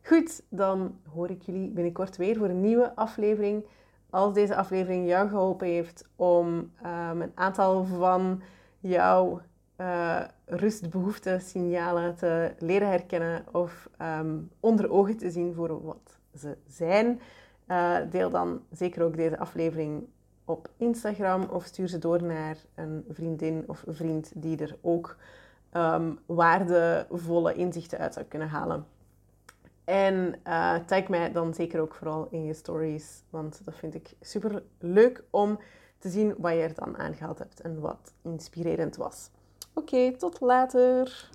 Goed, 0.04 0.42
dan 0.50 0.96
hoor 1.14 1.30
ik 1.30 1.42
jullie 1.42 1.70
binnenkort 1.70 2.18
weer 2.18 2.38
voor 2.38 2.50
een 2.50 2.62
nieuwe 2.62 2.96
aflevering. 2.96 3.66
Als 4.10 4.34
deze 4.34 4.56
aflevering 4.56 5.08
jou 5.08 5.30
geholpen 5.30 5.68
heeft 5.68 6.10
om 6.16 6.48
um, 6.48 7.22
een 7.22 7.32
aantal 7.36 7.86
van 7.86 8.42
jouw 8.80 9.42
uh, 9.78 10.22
rustbehoefte 10.46 11.38
signalen 11.42 12.16
te 12.16 12.54
leren 12.60 12.88
herkennen 12.88 13.46
of 13.52 13.90
um, 14.02 14.50
onder 14.60 14.92
ogen 14.92 15.18
te 15.18 15.32
zien 15.32 15.54
voor 15.54 15.86
wat 15.86 16.20
ze 16.36 16.58
zijn, 16.68 17.20
uh, 17.68 17.98
deel 18.10 18.30
dan 18.30 18.62
zeker 18.72 19.04
ook 19.04 19.16
deze 19.16 19.40
aflevering 19.40 20.08
op 20.46 20.70
Instagram 20.78 21.44
of 21.44 21.64
stuur 21.64 21.88
ze 21.88 22.00
door 22.00 22.24
naar 22.24 22.58
een 22.76 23.06
vriendin 23.10 23.64
of 23.68 23.84
vriend 23.88 24.32
die 24.36 24.58
er 24.58 24.78
ook 24.82 25.16
um, 25.74 26.20
waardevolle 26.26 27.54
inzichten 27.54 28.00
uit 28.00 28.14
zou 28.14 28.26
kunnen 28.26 28.48
halen. 28.48 28.86
En 29.84 30.36
uh, 30.48 30.76
tag 30.76 31.08
mij 31.08 31.32
dan 31.32 31.54
zeker 31.54 31.80
ook 31.80 31.94
vooral 31.94 32.28
in 32.30 32.46
je 32.46 32.54
stories, 32.54 33.24
want 33.30 33.66
dat 33.66 33.76
vind 33.76 33.96
ik 33.96 34.16
super 34.22 34.64
leuk 34.80 35.24
om 35.30 35.60
te 35.98 36.10
zien 36.10 36.36
wat 36.38 36.54
je 36.54 36.60
er 36.60 36.74
dan 36.74 36.98
aangehaald 36.98 37.40
hebt 37.40 37.62
en 37.62 37.80
wat 37.80 38.14
inspirerend 38.22 38.96
was. 38.96 39.30
Oké, 39.74 40.18
tot 40.18 40.40
later. 40.40 41.30